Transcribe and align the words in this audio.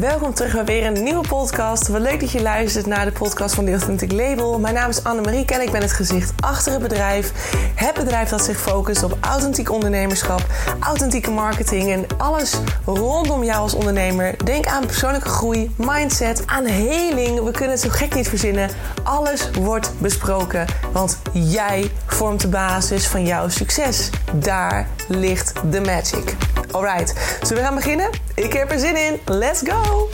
welkom 0.00 0.34
terug 0.34 0.52
bij 0.52 0.64
weer 0.64 0.86
een 0.86 1.02
nieuwe 1.02 1.28
podcast. 1.28 1.88
Wat 1.88 2.00
leuk 2.00 2.20
dat 2.20 2.30
je 2.30 2.42
luistert 2.42 2.86
naar 2.86 3.04
de 3.04 3.12
podcast 3.12 3.54
van 3.54 3.64
The 3.64 3.70
Authentic 3.70 4.12
Label. 4.12 4.58
Mijn 4.58 4.74
naam 4.74 4.88
is 4.88 5.04
Annemarie 5.04 5.44
en 5.44 5.60
ik 5.60 5.70
ben 5.70 5.80
het 5.80 5.92
gezicht 5.92 6.32
achter 6.40 6.72
het 6.72 6.82
bedrijf. 6.82 7.32
Het 7.74 7.94
bedrijf 7.94 8.28
dat 8.28 8.44
zich 8.44 8.60
focust 8.60 9.02
op 9.02 9.16
authentiek 9.20 9.70
ondernemerschap, 9.70 10.46
authentieke 10.80 11.30
marketing 11.30 11.90
en 11.90 12.06
alles 12.16 12.54
rondom 12.84 13.44
jou 13.44 13.58
als 13.60 13.74
ondernemer. 13.74 14.44
Denk 14.44 14.66
aan 14.66 14.86
persoonlijke 14.86 15.28
groei, 15.28 15.74
mindset, 15.76 16.42
aan 16.46 16.64
heling. 16.64 17.44
We 17.44 17.50
kunnen 17.50 17.70
het 17.70 17.80
zo 17.80 17.88
gek 17.90 18.14
niet 18.14 18.28
verzinnen. 18.28 18.70
Alles 19.02 19.50
wordt 19.50 19.92
besproken, 19.98 20.66
want 20.92 21.18
jij 21.32 21.90
vormt 22.06 22.40
de 22.40 22.48
basis 22.48 23.06
van 23.06 23.24
jouw 23.24 23.48
succes. 23.48 24.10
Daar 24.32 24.88
ligt 25.08 25.52
de 25.70 25.80
magic. 25.80 26.36
Alright, 26.70 27.38
zullen 27.42 27.62
we 27.62 27.68
gaan 27.68 27.74
beginnen? 27.74 28.10
Ik 28.34 28.52
heb 28.52 28.70
er 28.70 28.78
zin 28.78 28.96
in. 28.96 29.18
Let's 29.24 29.62
go! 29.64 30.08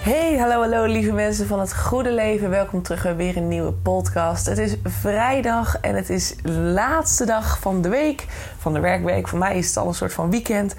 Hey, 0.00 0.36
hallo, 0.38 0.60
hallo 0.60 0.84
lieve 0.84 1.12
mensen 1.12 1.46
van 1.46 1.60
het 1.60 1.76
goede 1.76 2.12
leven. 2.12 2.50
Welkom 2.50 2.82
terug 2.82 3.02
bij 3.02 3.16
weer 3.16 3.36
een 3.36 3.48
nieuwe 3.48 3.72
podcast. 3.72 4.46
Het 4.46 4.58
is 4.58 4.76
vrijdag 4.84 5.80
en 5.80 5.94
het 5.94 6.10
is 6.10 6.36
de 6.42 6.50
laatste 6.52 7.26
dag 7.26 7.58
van 7.60 7.82
de 7.82 7.88
week, 7.88 8.26
van 8.58 8.72
de 8.72 8.80
werkweek. 8.80 9.28
Voor 9.28 9.38
mij 9.38 9.58
is 9.58 9.66
het 9.66 9.76
al 9.76 9.86
een 9.86 9.94
soort 9.94 10.12
van 10.12 10.30
weekend. 10.30 10.74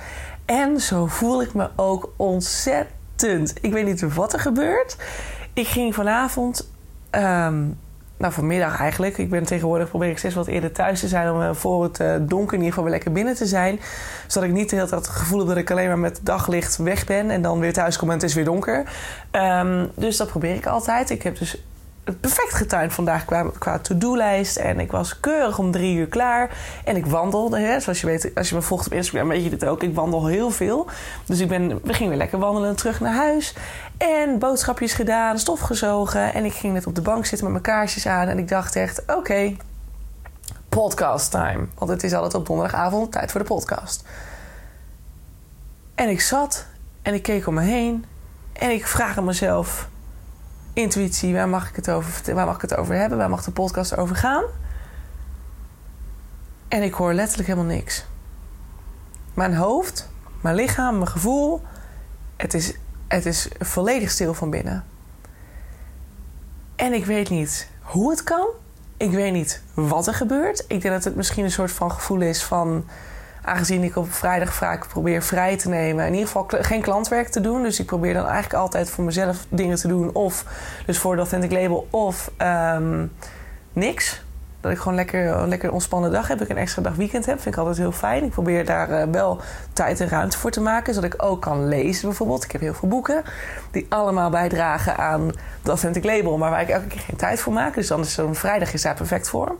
En 0.45 0.79
zo 0.79 1.05
voel 1.05 1.41
ik 1.41 1.53
me 1.53 1.69
ook 1.75 2.13
ontzettend. 2.15 3.53
Ik 3.61 3.71
weet 3.71 3.85
niet 3.85 4.13
wat 4.13 4.33
er 4.33 4.39
gebeurt. 4.39 4.97
Ik 5.53 5.67
ging 5.67 5.95
vanavond 5.95 6.67
Ehm, 7.09 7.63
nou, 8.17 8.33
vanmiddag 8.33 8.79
eigenlijk. 8.79 9.17
Ik 9.17 9.29
ben 9.29 9.43
tegenwoordig 9.43 9.89
probeer 9.89 10.09
ik 10.09 10.17
steeds 10.17 10.35
wat 10.35 10.47
eerder 10.47 10.71
thuis 10.71 10.99
te 10.99 11.07
zijn 11.07 11.31
om 11.31 11.41
uh, 11.41 11.53
voor 11.53 11.83
het 11.83 11.99
uh, 11.99 12.15
donker 12.21 12.53
in 12.53 12.59
ieder 12.59 12.69
geval 12.69 12.83
weer 12.83 12.91
lekker 12.91 13.11
binnen 13.11 13.35
te 13.35 13.45
zijn. 13.45 13.79
Zodat 14.27 14.49
ik 14.49 14.55
niet 14.55 14.69
de 14.69 14.75
hele 14.75 14.87
tijd 14.87 15.05
het 15.05 15.15
gevoel 15.15 15.39
heb 15.39 15.47
dat 15.47 15.57
ik 15.57 15.71
alleen 15.71 15.87
maar 15.87 15.99
met 15.99 16.19
daglicht 16.23 16.77
weg 16.77 17.05
ben 17.05 17.29
en 17.29 17.41
dan 17.41 17.59
weer 17.59 17.73
thuis 17.73 17.97
kom 17.97 18.07
en 18.07 18.13
het 18.13 18.23
is 18.23 18.33
weer 18.33 18.45
donker. 18.45 18.83
Um, 19.31 19.89
dus 19.95 20.17
dat 20.17 20.27
probeer 20.27 20.55
ik 20.55 20.65
altijd. 20.65 21.09
Ik 21.09 21.23
heb 21.23 21.37
dus 21.37 21.63
perfect 22.03 22.53
getuind 22.53 22.93
vandaag 22.93 23.25
qua, 23.25 23.45
qua 23.57 23.79
to-do-lijst. 23.79 24.57
En 24.57 24.79
ik 24.79 24.91
was 24.91 25.19
keurig 25.19 25.59
om 25.59 25.71
drie 25.71 25.95
uur 25.95 26.07
klaar. 26.07 26.57
En 26.83 26.95
ik 26.95 27.05
wandelde. 27.05 27.59
Hè. 27.59 27.79
Zoals 27.79 28.01
je 28.01 28.07
weet, 28.07 28.31
als 28.35 28.49
je 28.49 28.55
me 28.55 28.61
volgt 28.61 28.85
op 28.85 28.93
Instagram, 28.93 29.27
weet 29.27 29.43
je 29.43 29.49
dit 29.49 29.65
ook. 29.65 29.83
Ik 29.83 29.95
wandel 29.95 30.25
heel 30.25 30.49
veel. 30.49 30.87
Dus 31.25 31.39
ik 31.39 31.47
ben, 31.47 31.67
we 31.83 31.93
gingen 31.93 32.09
weer 32.09 32.17
lekker 32.17 32.39
wandelen 32.39 32.75
terug 32.75 32.99
naar 32.99 33.13
huis. 33.13 33.55
En 33.97 34.39
boodschapjes 34.39 34.93
gedaan, 34.93 35.39
stof 35.39 35.59
gezogen. 35.59 36.33
En 36.33 36.45
ik 36.45 36.53
ging 36.53 36.73
net 36.73 36.87
op 36.87 36.95
de 36.95 37.01
bank 37.01 37.25
zitten 37.25 37.51
met 37.51 37.61
mijn 37.63 37.77
kaarsjes 37.77 38.07
aan. 38.07 38.27
En 38.27 38.37
ik 38.37 38.47
dacht 38.47 38.75
echt, 38.75 39.03
oké, 39.07 39.55
podcast 40.69 41.31
time. 41.31 41.67
Want 41.75 41.91
het 41.91 42.03
is 42.03 42.13
altijd 42.13 42.33
op 42.33 42.45
donderdagavond 42.45 43.11
tijd 43.11 43.31
voor 43.31 43.41
de 43.41 43.47
podcast. 43.47 44.03
En 45.95 46.09
ik 46.09 46.21
zat 46.21 46.65
en 47.01 47.13
ik 47.13 47.23
keek 47.23 47.47
om 47.47 47.53
me 47.53 47.61
heen. 47.61 48.05
En 48.53 48.71
ik 48.71 48.87
vraag 48.87 49.21
mezelf 49.21 49.89
intuïtie, 50.79 51.33
waar 51.33 51.49
mag 51.49 51.69
ik 51.69 51.75
het 51.75 51.89
over, 51.89 52.33
waar 52.33 52.45
mag 52.45 52.55
ik 52.55 52.61
het 52.61 52.75
over 52.75 52.95
hebben? 52.95 53.17
Waar 53.17 53.29
mag 53.29 53.43
de 53.43 53.51
podcast 53.51 53.97
over 53.97 54.15
gaan? 54.15 54.43
En 56.67 56.83
ik 56.83 56.93
hoor 56.93 57.13
letterlijk 57.13 57.49
helemaal 57.49 57.75
niks. 57.75 58.05
Mijn 59.33 59.55
hoofd, 59.55 60.09
mijn 60.41 60.55
lichaam, 60.55 60.95
mijn 60.95 61.07
gevoel, 61.07 61.61
het 62.35 62.53
is, 62.53 62.73
het 63.07 63.25
is 63.25 63.49
volledig 63.59 64.11
stil 64.11 64.33
van 64.33 64.49
binnen. 64.49 64.85
En 66.75 66.93
ik 66.93 67.05
weet 67.05 67.29
niet 67.29 67.69
hoe 67.81 68.09
het 68.09 68.23
kan. 68.23 68.47
Ik 68.97 69.11
weet 69.11 69.31
niet 69.31 69.61
wat 69.73 70.07
er 70.07 70.13
gebeurt. 70.13 70.59
Ik 70.59 70.81
denk 70.81 70.93
dat 70.93 71.03
het 71.03 71.15
misschien 71.15 71.43
een 71.43 71.51
soort 71.51 71.71
van 71.71 71.91
gevoel 71.91 72.21
is 72.21 72.43
van 72.43 72.85
aangezien 73.41 73.83
ik 73.83 73.95
op 73.95 74.13
vrijdag 74.13 74.53
vaak 74.53 74.87
probeer 74.87 75.21
vrij 75.21 75.57
te 75.57 75.69
nemen, 75.69 76.05
in 76.05 76.13
ieder 76.13 76.27
geval 76.27 76.45
geen 76.49 76.81
klantwerk 76.81 77.27
te 77.27 77.41
doen. 77.41 77.63
Dus 77.63 77.79
ik 77.79 77.85
probeer 77.85 78.13
dan 78.13 78.25
eigenlijk 78.25 78.53
altijd 78.53 78.89
voor 78.89 79.03
mezelf 79.03 79.45
dingen 79.49 79.77
te 79.77 79.87
doen. 79.87 80.13
Of 80.13 80.45
dus 80.85 80.97
voor 80.97 81.15
de 81.15 81.21
Authentic 81.21 81.51
Label 81.51 81.87
of 81.89 82.31
um, 82.37 83.11
niks. 83.73 84.27
Dat 84.61 84.71
ik 84.71 84.77
gewoon 84.77 84.95
lekker, 84.95 85.27
een 85.27 85.47
lekker 85.47 85.71
ontspannen 85.71 86.11
dag 86.11 86.27
heb. 86.27 86.37
Dat 86.37 86.49
ik 86.49 86.55
een 86.55 86.61
extra 86.61 86.81
dag 86.81 86.95
weekend 86.95 87.25
heb. 87.25 87.41
Vind 87.41 87.55
ik 87.55 87.59
altijd 87.61 87.77
heel 87.77 87.91
fijn. 87.91 88.23
Ik 88.23 88.29
probeer 88.31 88.65
daar 88.65 88.89
uh, 88.89 89.03
wel 89.11 89.41
tijd 89.73 89.99
en 89.99 90.07
ruimte 90.09 90.37
voor 90.37 90.51
te 90.51 90.61
maken. 90.61 90.93
Zodat 90.93 91.13
ik 91.13 91.23
ook 91.23 91.41
kan 91.41 91.67
lezen 91.67 92.07
bijvoorbeeld. 92.07 92.43
Ik 92.43 92.51
heb 92.51 92.61
heel 92.61 92.73
veel 92.73 92.89
boeken. 92.89 93.23
Die 93.71 93.85
allemaal 93.89 94.29
bijdragen 94.29 94.97
aan 94.97 95.27
de 95.63 95.69
Authentic 95.69 96.03
Label. 96.03 96.37
Maar 96.37 96.49
waar 96.49 96.61
ik 96.61 96.69
elke 96.69 96.87
keer 96.87 96.99
geen 96.99 97.15
tijd 97.15 97.39
voor 97.39 97.53
maak. 97.53 97.75
Dus 97.75 97.87
dan 97.87 97.99
is 97.99 98.13
zo'n 98.13 98.35
vrijdag 98.35 98.73
is 98.73 98.81
daar 98.81 98.95
perfect 98.95 99.29
voor. 99.29 99.55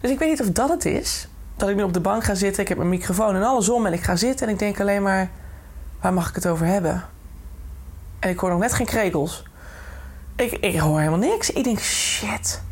Dus 0.00 0.10
ik 0.10 0.18
weet 0.18 0.28
niet 0.28 0.40
of 0.40 0.50
dat 0.50 0.68
het 0.68 0.84
is 0.84 1.28
dat 1.62 1.70
ik 1.70 1.76
nu 1.76 1.82
op 1.82 1.92
de 1.92 2.00
bank 2.00 2.24
ga 2.24 2.34
zitten. 2.34 2.62
Ik 2.62 2.68
heb 2.68 2.76
mijn 2.76 2.90
microfoon 2.90 3.34
en 3.34 3.42
alles 3.42 3.68
om. 3.68 3.86
En 3.86 3.92
ik 3.92 4.02
ga 4.02 4.16
zitten 4.16 4.46
en 4.46 4.52
ik 4.52 4.58
denk 4.58 4.80
alleen 4.80 5.02
maar... 5.02 5.30
Waar 6.00 6.12
mag 6.12 6.28
ik 6.28 6.34
het 6.34 6.46
over 6.46 6.66
hebben? 6.66 7.04
En 8.18 8.30
ik 8.30 8.38
hoor 8.38 8.50
nog 8.50 8.58
net 8.58 8.72
geen 8.72 8.86
krekels. 8.86 9.44
Ik, 10.36 10.52
ik 10.52 10.78
hoor 10.78 10.98
helemaal 10.98 11.18
niks. 11.18 11.50
Ik 11.50 11.64
denk, 11.64 11.78
shit. 11.78 12.62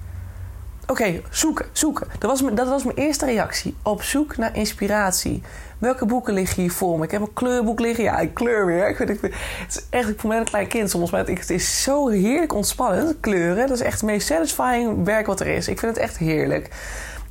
Oké, 0.87 1.21
zoeken, 1.31 1.67
zoeken. 1.73 2.07
Dat 2.19 2.31
was, 2.31 2.55
dat 2.55 2.69
was 2.69 2.85
mijn 2.85 2.97
eerste 2.97 3.25
reactie. 3.25 3.77
Op 3.83 4.03
zoek 4.03 4.37
naar 4.37 4.57
inspiratie. 4.57 5.43
Welke 5.79 6.07
boeken 6.07 6.35
liggen 6.35 6.63
hier 6.63 6.73
voor 6.73 6.99
me? 6.99 7.05
Ik 7.05 7.11
heb 7.11 7.21
een 7.21 7.33
kleurboek 7.33 7.81
liggen. 7.81 8.05
Ja, 8.05 8.19
ik 8.19 8.35
kleur 8.35 8.67
weer. 8.67 8.89
Ik, 8.89 8.97
vind, 8.97 9.09
het 9.21 9.33
is 9.69 9.87
echt, 9.91 10.09
ik 10.09 10.21
voel 10.21 10.31
me 10.31 10.37
een 10.37 10.45
klein 10.45 10.69
kind 10.69 10.91
soms. 10.91 11.11
Maar 11.11 11.27
het 11.27 11.51
is 11.51 11.83
zo 11.83 12.09
heerlijk 12.09 12.55
ontspannend. 12.55 13.17
Kleuren, 13.21 13.67
dat 13.67 13.77
is 13.77 13.85
echt 13.85 14.01
het 14.01 14.11
meest 14.11 14.27
satisfying 14.27 15.05
werk 15.05 15.27
wat 15.27 15.41
er 15.41 15.47
is. 15.47 15.69
Ik 15.69 15.79
vind 15.79 15.95
het 15.95 16.05
echt 16.05 16.19
heerlijk. 16.19 16.71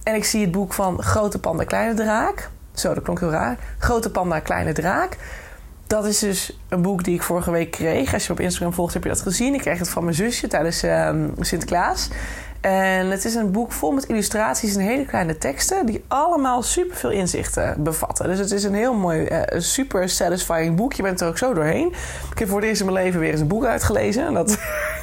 En 0.04 0.16
ik 0.16 0.24
zie 0.24 0.42
het 0.42 0.52
boek 0.52 0.74
van 0.74 1.02
Grote 1.04 1.40
Panda, 1.40 1.64
Kleine 1.64 1.94
Draak. 1.94 2.50
Zo, 2.74 2.94
dat 2.94 3.04
klonk 3.04 3.20
heel 3.20 3.32
raar. 3.32 3.58
Grote 3.78 4.12
Panda, 4.12 4.40
Kleine 4.40 4.74
Draak. 4.74 5.18
Dat 5.88 6.06
is 6.06 6.20
dus 6.20 6.60
een 6.70 6.82
boek 6.82 7.04
die 7.04 7.16
ik 7.16 7.22
vorige 7.22 7.52
week 7.52 7.72
kreeg. 7.72 8.14
Als 8.14 8.26
je 8.26 8.32
op 8.32 8.40
Instagram 8.40 8.74
volgt, 8.74 8.94
heb 8.94 9.04
je 9.04 9.10
dat 9.10 9.22
gezien. 9.22 9.54
Ik 9.54 9.60
kreeg 9.60 9.80
het 9.80 9.90
van 9.90 10.04
mijn 10.04 10.16
zusje 10.16 10.48
tijdens 10.48 10.84
uh, 10.84 11.10
Sinterklaas. 11.40 12.10
En 12.62 13.10
het 13.10 13.26
is 13.26 13.36
een 13.36 13.52
boek 13.52 13.72
vol 13.72 13.92
met 13.92 14.06
illustraties 14.06 14.76
en 14.76 14.82
hele 14.82 15.06
kleine 15.06 15.38
teksten... 15.38 15.86
die 15.86 16.04
allemaal 16.08 16.64
superveel 16.64 17.10
inzichten 17.10 17.84
bevatten. 17.84 18.28
Dus 18.28 18.40
het 18.40 18.52
is 18.52 18.64
een 18.64 18.74
heel 18.74 18.94
mooi, 18.94 19.28
uh, 19.28 19.42
super 19.60 20.10
satisfying 20.10 20.76
boek. 20.76 20.94
Je 20.94 21.04
bent 21.04 21.22
er 21.22 21.28
ook 21.28 21.38
zo 21.38 21.54
doorheen. 21.54 21.94
Ik 22.32 22.40
heb 22.40 22.48
voor 22.48 22.60
het 22.60 22.68
eerst 22.70 22.82
in 22.82 22.92
mijn 22.92 23.04
leven 23.06 23.20
weer 23.20 23.32
eens 23.32 23.42
een 23.42 23.48
boek 23.48 23.66
uitgelezen. 23.66 24.26
En 24.26 24.34
dat 24.34 24.58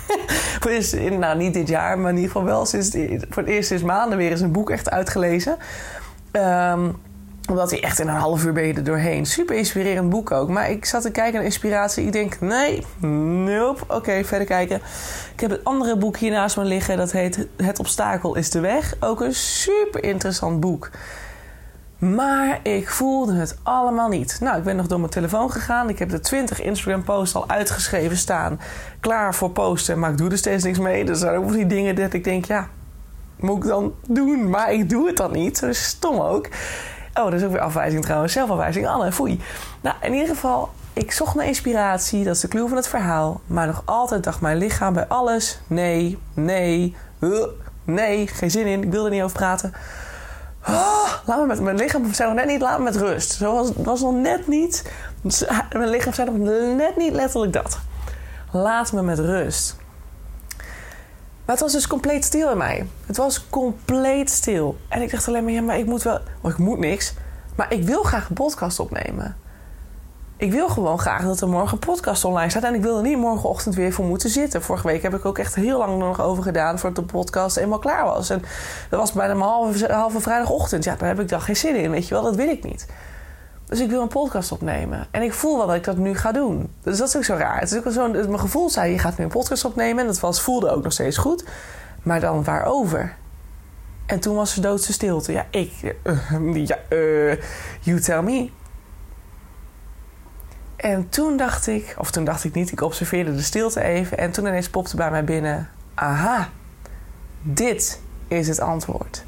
voor 0.61 0.71
het 0.71 1.19
nou 1.19 1.37
niet 1.37 1.55
dit 1.55 1.69
jaar, 1.69 1.99
maar 1.99 2.11
in 2.11 2.17
ieder 2.17 2.31
geval 2.31 2.47
wel 2.47 2.67
sinds... 2.67 2.91
voor 3.31 3.43
het 3.43 3.53
eerst 3.53 3.69
sinds 3.69 3.83
maanden 3.83 4.19
weer 4.19 4.31
eens 4.31 4.41
een 4.41 4.53
boek 4.53 4.71
echt 4.71 4.91
uitgelezen. 4.91 5.57
Um, 6.33 6.97
omdat 7.47 7.71
hij 7.71 7.83
echt 7.83 7.99
in 7.99 8.09
een 8.09 8.15
half 8.15 8.45
uur 8.45 8.53
ben 8.53 8.67
je 8.67 8.75
er 8.75 8.85
doorheen. 8.85 9.27
Super 9.27 9.57
inspirerend 9.57 10.11
boek 10.11 10.31
ook. 10.31 10.49
Maar 10.49 10.71
ik 10.71 10.85
zat 10.85 11.03
te 11.03 11.11
kijken 11.11 11.35
naar 11.35 11.45
inspiratie. 11.45 12.05
Ik 12.07 12.13
denk, 12.13 12.41
nee, 12.41 12.85
nope. 12.99 13.85
Oké, 13.89 14.25
verder 14.25 14.47
kijken. 14.47 14.81
Ik 15.35 15.41
heb 15.41 15.51
een 15.51 15.65
andere 15.65 15.97
boek 15.97 16.17
hier 16.17 16.31
naast 16.31 16.57
me 16.57 16.65
liggen. 16.65 16.97
Dat 16.97 17.13
heet 17.13 17.47
Het 17.57 17.79
obstakel 17.79 18.35
is 18.35 18.51
de 18.51 18.61
weg. 18.61 18.95
Ook 19.01 19.21
een 19.21 19.35
super 19.35 20.05
interessant 20.05 20.61
boek. 20.61 20.91
Maar 21.99 22.61
ik 22.63 22.89
voelde 22.89 23.35
het 23.35 23.59
allemaal 23.63 24.09
niet. 24.09 24.39
Nou, 24.41 24.59
ik 24.59 24.65
ben 24.65 24.77
nog 24.77 24.87
door 24.87 24.99
mijn 24.99 25.11
telefoon 25.11 25.51
gegaan. 25.51 25.89
Ik 25.89 25.99
heb 25.99 26.11
de 26.11 26.21
20 26.21 26.63
Instagram 26.63 27.05
posts 27.05 27.35
al 27.35 27.49
uitgeschreven 27.49 28.17
staan. 28.17 28.61
Klaar 29.01 29.35
voor 29.35 29.51
posten, 29.51 29.99
maar 29.99 30.11
ik 30.11 30.19
doe 30.19 30.31
er 30.31 30.39
steeds 30.39 30.65
niks 30.65 30.79
mee. 30.79 31.05
Dus 31.05 31.19
zijn 31.19 31.37
ook 31.37 31.53
die 31.53 31.67
dingen 31.67 31.95
dat 31.95 32.13
ik 32.13 32.25
denk, 32.25 32.45
ja, 32.45 32.69
moet 33.37 33.57
ik 33.57 33.69
dan 33.69 33.95
doen? 34.09 34.51
Maar 34.51 34.73
ik 34.73 34.89
doe 34.89 35.07
het 35.07 35.17
dan 35.17 35.33
niet. 35.33 35.61
Dat 35.61 35.71
is 35.71 35.85
stom 35.85 36.21
ook. 36.21 36.49
Oh, 37.19 37.25
dat 37.25 37.33
is 37.33 37.45
ook 37.45 37.53
weer 37.53 37.61
afwijzing 37.61 38.05
trouwens. 38.05 38.33
Zelfafwijzing. 38.33 38.87
Alle, 38.87 39.13
foei. 39.13 39.41
Nou, 39.81 39.97
in 40.01 40.13
ieder 40.13 40.29
geval, 40.29 40.71
ik 40.93 41.13
zocht 41.13 41.35
naar 41.35 41.47
inspiratie. 41.47 42.25
Dat 42.25 42.35
is 42.35 42.41
de 42.41 42.49
clue 42.49 42.69
van 42.69 42.77
het 42.77 42.89
verhaal. 42.89 43.41
Maar 43.47 43.67
nog 43.67 43.83
altijd 43.85 44.25
dacht 44.25 44.41
mijn 44.41 44.57
lichaam 44.57 44.95
bij 44.95 45.07
alles... 45.07 45.61
Nee, 45.67 46.19
nee, 46.35 46.97
uh, 47.19 47.45
nee, 47.85 48.27
geen 48.27 48.51
zin 48.51 48.67
in. 48.67 48.83
Ik 48.83 48.91
wil 48.91 49.05
er 49.05 49.11
niet 49.11 49.23
over 49.23 49.37
praten. 49.37 49.75
Oh, 50.69 51.13
laat 51.25 51.41
me 51.41 51.47
met 51.47 51.61
mijn 51.61 51.77
lichaam 51.77 52.13
zei 52.13 52.29
nog 52.29 52.39
net 52.39 52.47
niet, 52.47 52.61
laat 52.61 52.79
me 52.79 52.85
met 52.85 52.97
rust. 52.97 53.33
Zo 53.33 53.55
was, 53.55 53.71
was 53.77 54.01
nog 54.01 54.15
net 54.15 54.49
niet. 54.49 54.93
Mijn 55.73 55.89
lichaam 55.89 56.13
zei 56.13 56.31
nog 56.31 56.39
net 56.77 56.97
niet 56.97 57.13
letterlijk 57.13 57.53
dat. 57.53 57.79
Laat 58.51 58.93
me 58.93 59.03
met 59.03 59.19
rust. 59.19 59.77
Maar 61.47 61.55
het 61.55 61.65
was 61.65 61.73
dus 61.73 61.87
compleet 61.87 62.25
stil 62.25 62.51
in 62.51 62.57
mij. 62.57 62.87
Het 63.07 63.17
was 63.17 63.47
compleet 63.51 64.31
stil. 64.31 64.77
En 64.89 65.03
ik 65.03 65.11
dacht 65.11 65.29
alleen 65.29 65.45
maar, 65.45 65.53
ja, 65.53 65.63
maar 65.63 65.79
ik 65.79 65.87
moet 65.87 66.03
wel... 66.03 66.21
Oh, 66.41 66.51
ik 66.51 66.59
moet 66.59 66.79
niks. 66.79 67.15
Maar 67.57 67.73
ik 67.73 67.83
wil 67.83 68.03
graag 68.03 68.29
een 68.29 68.35
podcast 68.35 68.81
opnemen. 68.81 69.37
Ik 70.37 70.53
wil 70.53 70.69
gewoon 70.69 70.99
graag 70.99 71.23
dat 71.23 71.41
er 71.41 71.49
morgen 71.49 71.73
een 71.73 71.87
podcast 71.87 72.25
online 72.25 72.51
staat. 72.51 72.63
En 72.63 72.75
ik 72.75 72.83
wil 72.83 72.97
er 72.97 73.03
niet 73.03 73.19
morgenochtend 73.19 73.75
weer 73.75 73.93
voor 73.93 74.05
moeten 74.05 74.31
zitten. 74.31 74.63
Vorige 74.63 74.87
week 74.87 75.03
heb 75.03 75.15
ik 75.15 75.25
ook 75.25 75.39
echt 75.39 75.55
heel 75.55 75.79
lang 75.79 75.99
nog 75.99 76.21
over 76.21 76.43
gedaan... 76.43 76.79
voordat 76.79 77.09
de 77.09 77.13
podcast 77.13 77.57
eenmaal 77.57 77.79
klaar 77.79 78.05
was. 78.05 78.31
En 78.31 78.43
dat 78.91 79.01
was 79.01 79.13
bijna 79.13 79.35
mijn 79.35 79.51
halve, 79.51 79.93
halve 79.93 80.21
vrijdagochtend. 80.21 80.85
Ja, 80.85 80.97
daar 80.97 81.09
heb 81.09 81.21
ik 81.21 81.29
dan 81.29 81.41
geen 81.41 81.57
zin 81.57 81.77
in, 81.77 81.91
weet 81.91 82.09
je 82.09 82.15
wel. 82.15 82.23
Dat 82.23 82.37
wil 82.37 82.49
ik 82.49 82.65
niet. 82.65 82.87
Dus 83.67 83.81
ik 83.81 83.89
wil 83.91 84.03
een 84.03 84.09
podcast 84.09 84.53
opnemen. 84.53 85.07
En 85.11 85.23
ik 85.23 85.33
voel 85.33 85.57
wel 85.57 85.67
dat 85.67 85.77
ik 85.77 85.85
dat 85.85 85.97
nu 85.97 86.15
ga 86.15 86.33
doen. 86.33 86.73
Dus 86.83 86.99
dat 86.99 87.09
is 87.09 87.17
ook 87.17 87.25
zo 87.25 87.35
raar. 87.35 87.61
Het 87.61 87.73
is 87.73 87.79
ook 87.79 87.93
zo, 87.93 88.09
mijn 88.09 88.39
gevoel 88.39 88.71
zei, 88.71 88.93
je 88.93 88.99
gaat 88.99 89.19
nu 89.19 89.25
een 89.25 89.31
podcast 89.31 89.65
opnemen. 89.65 90.01
En 90.01 90.07
dat 90.07 90.21
was, 90.21 90.41
voelde 90.41 90.71
ook 90.71 90.83
nog 90.83 90.93
steeds 90.93 91.17
goed. 91.17 91.45
Maar 92.03 92.21
dan 92.21 92.45
waarover? 92.45 93.15
En 94.07 94.21
toen 94.21 94.37
was 94.37 94.57
er 94.57 94.63
doodse 94.63 94.93
stilte. 94.93 95.33
Ja, 95.33 95.47
ik... 95.51 95.95
Uh, 96.03 96.67
ja, 96.67 96.79
uh, 96.91 97.37
you 97.81 98.01
tell 98.01 98.23
me. 98.23 98.51
En 100.77 101.09
toen 101.09 101.37
dacht 101.37 101.67
ik... 101.67 101.95
Of 101.99 102.11
toen 102.11 102.25
dacht 102.25 102.45
ik 102.45 102.55
niet. 102.55 102.73
Ik 102.73 102.81
observeerde 102.81 103.35
de 103.35 103.43
stilte 103.43 103.83
even. 103.83 104.19
En 104.19 104.31
toen 104.31 104.47
ineens 104.47 104.71
popte 104.71 104.97
bij 104.97 105.11
mij 105.11 105.25
binnen... 105.25 105.69
Aha. 105.95 106.49
Dit 107.43 108.01
is 108.29 108.49
het 108.49 108.61
antwoord. 108.61 109.25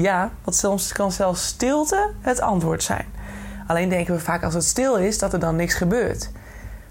Ja, 0.00 0.30
want 0.44 0.56
soms 0.56 0.92
kan 0.92 1.12
zelfs 1.12 1.46
stilte 1.46 2.10
het 2.20 2.40
antwoord 2.40 2.82
zijn. 2.82 3.06
Alleen 3.66 3.88
denken 3.88 4.14
we 4.14 4.20
vaak 4.20 4.42
als 4.42 4.54
het 4.54 4.64
stil 4.64 4.96
is 4.96 5.18
dat 5.18 5.32
er 5.32 5.38
dan 5.38 5.56
niks 5.56 5.74
gebeurt. 5.74 6.30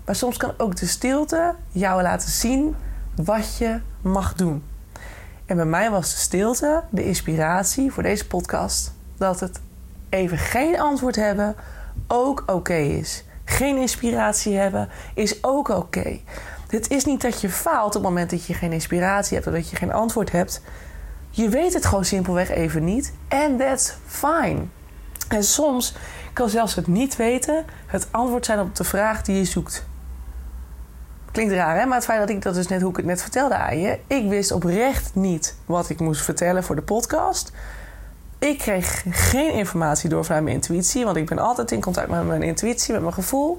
Maar 0.06 0.16
soms 0.16 0.38
kan 0.38 0.54
ook 0.58 0.76
de 0.76 0.86
stilte 0.86 1.56
jou 1.70 2.02
laten 2.02 2.30
zien 2.30 2.76
wat 3.16 3.58
je 3.58 3.80
mag 4.02 4.34
doen. 4.34 4.64
En 5.46 5.56
bij 5.56 5.66
mij 5.66 5.90
was 5.92 6.12
de 6.12 6.20
stilte 6.20 6.84
de 6.90 7.06
inspiratie 7.06 7.92
voor 7.92 8.04
deze 8.04 8.28
podcast 8.28 8.94
dat 9.18 9.40
het 9.40 9.60
even 10.10 10.38
geen 10.38 10.80
antwoord 10.80 11.16
hebben 11.16 11.56
ook 12.08 12.44
oké 12.46 12.74
is. 12.74 13.24
Geen 13.46 13.78
inspiratie 13.78 14.58
hebben 14.58 14.90
is 15.14 15.44
ook 15.44 15.70
oké. 15.70 15.80
Okay. 15.80 16.24
Het 16.68 16.90
is 16.90 17.06
niet 17.06 17.22
dat 17.22 17.42
je 17.42 17.50
faalt 17.50 17.88
op 17.88 17.94
het 17.94 18.04
moment 18.04 18.30
dat 18.30 18.46
je 18.46 18.54
geen 18.54 18.74
inspiratie 18.74 19.36
hebt 19.36 19.48
of 19.48 19.54
dat 19.54 19.70
je 19.70 19.76
geen 19.76 19.94
antwoord 19.94 20.32
hebt. 20.32 20.62
Je 21.40 21.50
weet 21.50 21.74
het 21.74 21.86
gewoon 21.86 22.06
simpelweg 22.06 22.50
even 22.50 22.84
niet. 22.84 23.14
En 23.28 23.58
that's 23.58 23.94
fine. 24.06 24.60
En 25.28 25.44
soms 25.44 25.96
kan 26.34 26.50
zelfs 26.50 26.76
het 26.76 26.88
niet 26.88 27.16
weten 27.16 27.66
het 27.86 28.08
antwoord 28.12 28.46
zijn 28.46 28.60
op 28.60 28.76
de 28.76 28.84
vraag 28.84 29.22
die 29.22 29.36
je 29.36 29.46
zoekt. 29.46 29.86
Klinkt 31.32 31.54
raar, 31.54 31.80
hè? 31.80 31.86
Maar 31.86 31.96
het 31.96 32.06
feit 32.06 32.20
dat 32.20 32.30
ik 32.30 32.42
dat 32.42 32.54
dus 32.54 32.68
net, 32.68 32.82
hoe 32.82 32.90
ik 32.90 32.98
het 32.98 33.06
net 33.06 33.22
vertelde 33.22 33.56
aan 33.56 33.80
je. 33.80 34.00
Ik 34.08 34.30
wist 34.30 34.52
oprecht 34.52 35.16
niet 35.16 35.56
wat 35.66 35.90
ik 35.90 36.00
moest 36.00 36.22
vertellen 36.22 36.64
voor 36.64 36.76
de 36.76 36.82
podcast. 36.82 37.52
Ik 38.40 38.58
kreeg 38.58 39.04
geen 39.10 39.54
informatie 39.54 40.10
door 40.10 40.26
vanuit 40.26 40.44
mijn 40.44 40.56
intuïtie. 40.56 41.06
Want 41.06 41.18
ik 41.18 41.26
ben 41.26 41.40
altijd 41.40 41.72
in 41.72 41.82
contact 41.82 42.10
met 42.10 42.26
mijn 42.26 42.44
intuïtie, 42.44 42.94
met 42.94 43.02
mijn 43.02 43.14
gevoel. 43.14 43.58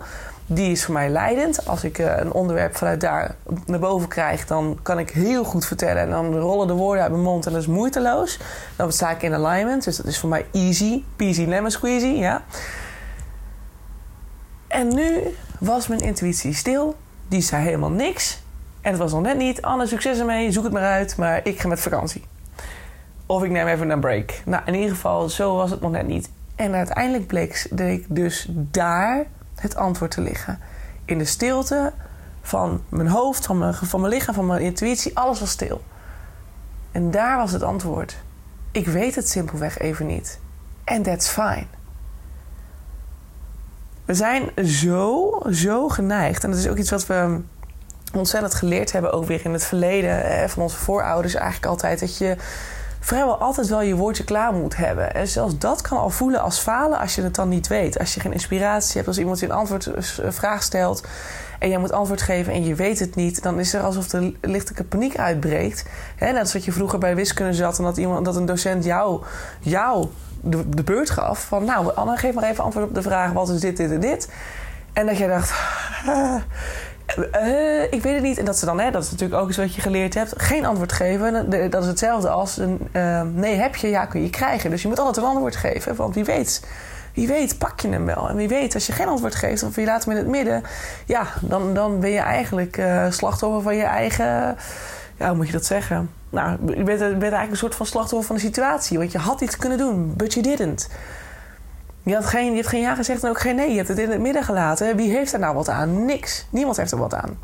Die 0.52 0.70
is 0.70 0.84
voor 0.84 0.94
mij 0.94 1.08
leidend. 1.08 1.66
Als 1.66 1.84
ik 1.84 1.98
eh, 1.98 2.16
een 2.16 2.32
onderwerp 2.32 2.76
vanuit 2.76 3.00
daar 3.00 3.34
naar 3.66 3.78
boven 3.78 4.08
krijg, 4.08 4.46
dan 4.46 4.78
kan 4.82 4.98
ik 4.98 5.10
heel 5.10 5.44
goed 5.44 5.66
vertellen. 5.66 6.02
En 6.02 6.10
dan 6.10 6.36
rollen 6.36 6.66
de 6.66 6.72
woorden 6.72 7.02
uit 7.02 7.12
mijn 7.12 7.24
mond 7.24 7.46
en 7.46 7.52
dat 7.52 7.60
is 7.60 7.66
moeiteloos. 7.66 8.38
Dan 8.76 8.92
sta 8.92 9.10
ik 9.10 9.22
in 9.22 9.34
alignment. 9.34 9.84
Dus 9.84 9.96
dat 9.96 10.06
is 10.06 10.18
voor 10.18 10.28
mij 10.28 10.46
easy. 10.52 11.02
Peasy 11.16 11.44
lemon 11.44 11.70
squeezy, 11.70 12.06
ja. 12.06 12.42
En 14.66 14.94
nu 14.94 15.36
was 15.58 15.88
mijn 15.88 16.00
intuïtie 16.00 16.54
stil. 16.54 16.96
Die 17.28 17.40
zei 17.40 17.64
helemaal 17.64 17.90
niks. 17.90 18.42
En 18.80 18.90
het 18.90 19.00
was 19.00 19.12
nog 19.12 19.22
net 19.22 19.36
niet. 19.36 19.62
Anne, 19.62 19.86
succes 19.86 20.18
ermee. 20.18 20.52
Zoek 20.52 20.64
het 20.64 20.72
maar 20.72 20.82
uit. 20.82 21.16
Maar 21.16 21.40
ik 21.44 21.60
ga 21.60 21.68
met 21.68 21.80
vakantie. 21.80 22.24
Of 23.26 23.42
ik 23.42 23.50
neem 23.50 23.66
even 23.66 23.90
een 23.90 24.00
break. 24.00 24.32
Nou, 24.44 24.62
in 24.66 24.74
ieder 24.74 24.90
geval, 24.90 25.28
zo 25.28 25.56
was 25.56 25.70
het 25.70 25.80
nog 25.80 25.90
net 25.90 26.06
niet. 26.06 26.30
En 26.54 26.74
uiteindelijk 26.74 27.26
bleek 27.26 27.68
ik 27.76 28.04
dus 28.08 28.46
daar 28.50 29.26
het 29.60 29.76
antwoord 29.76 30.10
te 30.10 30.20
liggen. 30.20 30.58
In 31.04 31.18
de 31.18 31.24
stilte 31.24 31.92
van 32.42 32.82
mijn 32.88 33.08
hoofd, 33.08 33.46
van 33.46 33.58
mijn, 33.58 33.74
van 33.74 34.00
mijn 34.00 34.12
lichaam, 34.12 34.34
van 34.34 34.46
mijn 34.46 34.62
intuïtie. 34.62 35.16
Alles 35.16 35.40
was 35.40 35.50
stil. 35.50 35.82
En 36.92 37.10
daar 37.10 37.36
was 37.36 37.52
het 37.52 37.62
antwoord. 37.62 38.16
Ik 38.72 38.86
weet 38.86 39.14
het 39.14 39.28
simpelweg 39.28 39.78
even 39.78 40.06
niet. 40.06 40.38
En 40.84 41.02
that's 41.02 41.28
fine. 41.28 41.66
We 44.04 44.14
zijn 44.14 44.66
zo, 44.66 45.40
zo 45.50 45.88
geneigd. 45.88 46.44
En 46.44 46.50
dat 46.50 46.58
is 46.58 46.68
ook 46.68 46.76
iets 46.76 46.90
wat 46.90 47.06
we 47.06 47.40
ontzettend 48.12 48.54
geleerd 48.54 48.92
hebben, 48.92 49.12
ook 49.12 49.24
weer 49.24 49.44
in 49.44 49.52
het 49.52 49.64
verleden 49.64 50.50
van 50.50 50.62
onze 50.62 50.76
voorouders 50.76 51.34
eigenlijk 51.34 51.66
altijd. 51.66 52.00
Dat 52.00 52.18
je 52.18 52.36
vrijwel 53.00 53.36
altijd 53.36 53.68
wel 53.68 53.82
je 53.82 53.94
woordje 53.94 54.24
klaar 54.24 54.52
moet 54.52 54.76
hebben. 54.76 55.14
En 55.14 55.28
zelfs 55.28 55.58
dat 55.58 55.80
kan 55.80 55.98
al 55.98 56.10
voelen 56.10 56.42
als 56.42 56.58
falen 56.58 56.98
als 56.98 57.14
je 57.14 57.22
het 57.22 57.34
dan 57.34 57.48
niet 57.48 57.66
weet. 57.66 57.98
Als 57.98 58.14
je 58.14 58.20
geen 58.20 58.32
inspiratie 58.32 58.94
hebt, 58.94 59.06
als 59.06 59.18
iemand 59.18 59.38
je 59.38 59.46
een 59.46 59.52
antwoord, 59.52 59.86
een 60.18 60.32
vraag 60.32 60.62
stelt 60.62 61.02
en 61.58 61.68
jij 61.68 61.78
moet 61.78 61.92
antwoord 61.92 62.22
geven 62.22 62.52
en 62.52 62.64
je 62.64 62.74
weet 62.74 62.98
het 62.98 63.14
niet, 63.14 63.42
dan 63.42 63.58
is 63.58 63.74
er 63.74 63.80
alsof 63.80 64.12
er 64.12 64.32
lichtelijke 64.40 64.84
paniek 64.84 65.16
uitbreekt. 65.18 65.84
Net 66.18 66.36
als 66.36 66.52
wat 66.52 66.64
je 66.64 66.72
vroeger 66.72 66.98
bij 66.98 67.14
wiskunde 67.14 67.54
zat 67.54 67.78
en 67.78 67.84
dat, 67.84 67.96
iemand, 67.96 68.24
dat 68.24 68.36
een 68.36 68.46
docent 68.46 68.84
jou, 68.84 69.22
jou 69.60 70.08
de, 70.40 70.68
de 70.68 70.82
beurt 70.82 71.10
gaf. 71.10 71.44
Van 71.44 71.64
nou, 71.64 71.94
Anne, 71.94 72.16
geef 72.16 72.34
maar 72.34 72.44
even 72.44 72.64
antwoord 72.64 72.88
op 72.88 72.94
de 72.94 73.02
vraag: 73.02 73.32
wat 73.32 73.48
is 73.48 73.60
dit, 73.60 73.76
dit 73.76 73.90
en 73.90 74.00
dit? 74.00 74.28
En 74.92 75.06
dat 75.06 75.18
jij 75.18 75.28
dacht. 75.28 75.52
Uh, 77.16 77.82
ik 77.82 78.02
weet 78.02 78.14
het 78.14 78.22
niet. 78.22 78.38
En 78.38 78.44
dat 78.44 78.58
ze 78.58 78.64
dan, 78.64 78.80
hè, 78.80 78.90
dat 78.90 79.02
is 79.04 79.10
natuurlijk 79.10 79.40
ook 79.40 79.48
iets 79.48 79.56
wat 79.56 79.74
je 79.74 79.80
geleerd 79.80 80.14
hebt, 80.14 80.32
geen 80.36 80.66
antwoord 80.66 80.92
geven. 80.92 81.50
Dat 81.70 81.82
is 81.82 81.88
hetzelfde 81.88 82.28
als 82.28 82.56
een 82.56 82.88
uh, 82.92 83.22
nee 83.34 83.56
heb 83.56 83.76
je, 83.76 83.88
ja 83.88 84.06
kun 84.06 84.22
je 84.22 84.30
krijgen. 84.30 84.70
Dus 84.70 84.82
je 84.82 84.88
moet 84.88 84.98
altijd 84.98 85.16
een 85.16 85.30
antwoord 85.30 85.56
geven, 85.56 85.96
want 85.96 86.14
wie 86.14 86.24
weet, 86.24 86.66
wie 87.14 87.28
weet 87.28 87.58
pak 87.58 87.80
je 87.80 87.88
hem 87.88 88.06
wel. 88.06 88.28
En 88.28 88.36
wie 88.36 88.48
weet, 88.48 88.74
als 88.74 88.86
je 88.86 88.92
geen 88.92 89.08
antwoord 89.08 89.34
geeft 89.34 89.62
of 89.62 89.76
je 89.76 89.84
laat 89.84 90.04
hem 90.04 90.12
in 90.12 90.18
het 90.18 90.28
midden, 90.28 90.62
ja, 91.06 91.26
dan, 91.40 91.74
dan 91.74 92.00
ben 92.00 92.10
je 92.10 92.20
eigenlijk 92.20 92.76
uh, 92.76 93.10
slachtoffer 93.10 93.62
van 93.62 93.76
je 93.76 93.82
eigen, 93.82 94.56
ja, 95.16 95.28
hoe 95.28 95.36
moet 95.36 95.46
je 95.46 95.52
dat 95.52 95.66
zeggen? 95.66 96.10
Nou, 96.30 96.58
je 96.66 96.82
bent, 96.82 96.98
bent 96.98 97.22
eigenlijk 97.22 97.50
een 97.50 97.56
soort 97.56 97.74
van 97.74 97.86
slachtoffer 97.86 98.26
van 98.26 98.36
de 98.36 98.42
situatie, 98.42 98.98
want 98.98 99.12
je 99.12 99.18
had 99.18 99.40
iets 99.40 99.56
kunnen 99.56 99.78
doen, 99.78 100.14
but 100.16 100.34
you 100.34 100.46
didn't. 100.46 100.88
Je, 102.02 102.14
had 102.14 102.26
geen, 102.26 102.50
je 102.50 102.56
hebt 102.56 102.68
geen 102.68 102.80
ja 102.80 102.94
gezegd 102.94 103.24
en 103.24 103.30
ook 103.30 103.40
geen 103.40 103.56
nee. 103.56 103.70
Je 103.70 103.76
hebt 103.76 103.88
het 103.88 103.98
in 103.98 104.10
het 104.10 104.20
midden 104.20 104.42
gelaten. 104.42 104.96
Wie 104.96 105.10
heeft 105.10 105.32
er 105.32 105.38
nou 105.38 105.54
wat 105.54 105.68
aan? 105.68 106.04
Niks. 106.04 106.46
Niemand 106.50 106.76
heeft 106.76 106.92
er 106.92 106.98
wat 106.98 107.14
aan. 107.14 107.38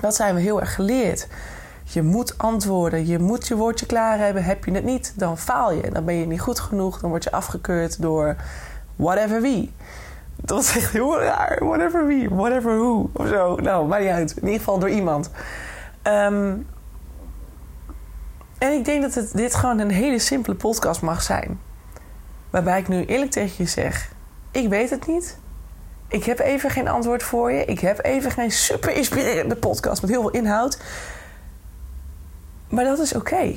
Dat 0.00 0.14
zijn 0.14 0.34
we 0.34 0.40
heel 0.40 0.60
erg 0.60 0.74
geleerd. 0.74 1.28
Je 1.82 2.02
moet 2.02 2.38
antwoorden. 2.38 3.06
Je 3.06 3.18
moet 3.18 3.48
je 3.48 3.56
woordje 3.56 3.86
klaar 3.86 4.18
hebben. 4.18 4.44
Heb 4.44 4.64
je 4.64 4.72
het 4.72 4.84
niet, 4.84 5.12
dan 5.16 5.38
faal 5.38 5.72
je. 5.72 5.90
Dan 5.90 6.04
ben 6.04 6.14
je 6.14 6.26
niet 6.26 6.40
goed 6.40 6.60
genoeg. 6.60 7.00
Dan 7.00 7.10
word 7.10 7.24
je 7.24 7.32
afgekeurd 7.32 8.02
door 8.02 8.36
whatever 8.96 9.40
wie. 9.40 9.72
Dat 10.36 10.72
echt 10.76 10.92
heel 10.92 11.20
raar. 11.20 11.58
Whatever 11.64 12.06
wie. 12.06 12.28
Whatever 12.28 12.76
who. 12.76 13.10
Of 13.12 13.28
zo. 13.28 13.56
Nou, 13.56 13.86
maakt 13.86 14.02
niet 14.02 14.12
uit. 14.12 14.30
In 14.30 14.42
ieder 14.42 14.58
geval 14.58 14.78
door 14.78 14.90
iemand. 14.90 15.30
Um, 16.02 16.66
en 18.58 18.72
ik 18.72 18.84
denk 18.84 19.02
dat 19.02 19.14
het, 19.14 19.32
dit 19.32 19.54
gewoon 19.54 19.78
een 19.78 19.90
hele 19.90 20.18
simpele 20.18 20.56
podcast 20.56 21.02
mag 21.02 21.22
zijn. 21.22 21.60
Waarbij 22.50 22.78
ik 22.78 22.88
nu 22.88 23.04
eerlijk 23.04 23.30
tegen 23.30 23.54
je 23.56 23.66
zeg: 23.66 24.12
ik 24.50 24.68
weet 24.68 24.90
het 24.90 25.06
niet. 25.06 25.38
Ik 26.08 26.24
heb 26.24 26.38
even 26.38 26.70
geen 26.70 26.88
antwoord 26.88 27.22
voor 27.22 27.52
je. 27.52 27.64
Ik 27.64 27.80
heb 27.80 28.04
even 28.04 28.30
geen 28.30 28.50
super 28.50 28.96
inspirerende 28.96 29.56
podcast 29.56 30.00
met 30.02 30.10
heel 30.10 30.20
veel 30.20 30.30
inhoud. 30.30 30.78
Maar 32.68 32.84
dat 32.84 32.98
is 32.98 33.14
oké. 33.14 33.54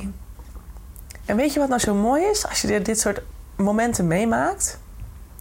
En 1.25 1.35
weet 1.35 1.53
je 1.53 1.59
wat 1.59 1.69
nou 1.69 1.81
zo 1.81 1.93
mooi 1.93 2.23
is? 2.23 2.47
Als 2.47 2.61
je 2.61 2.81
dit 2.81 2.99
soort 2.99 3.21
momenten 3.55 4.07
meemaakt. 4.07 4.79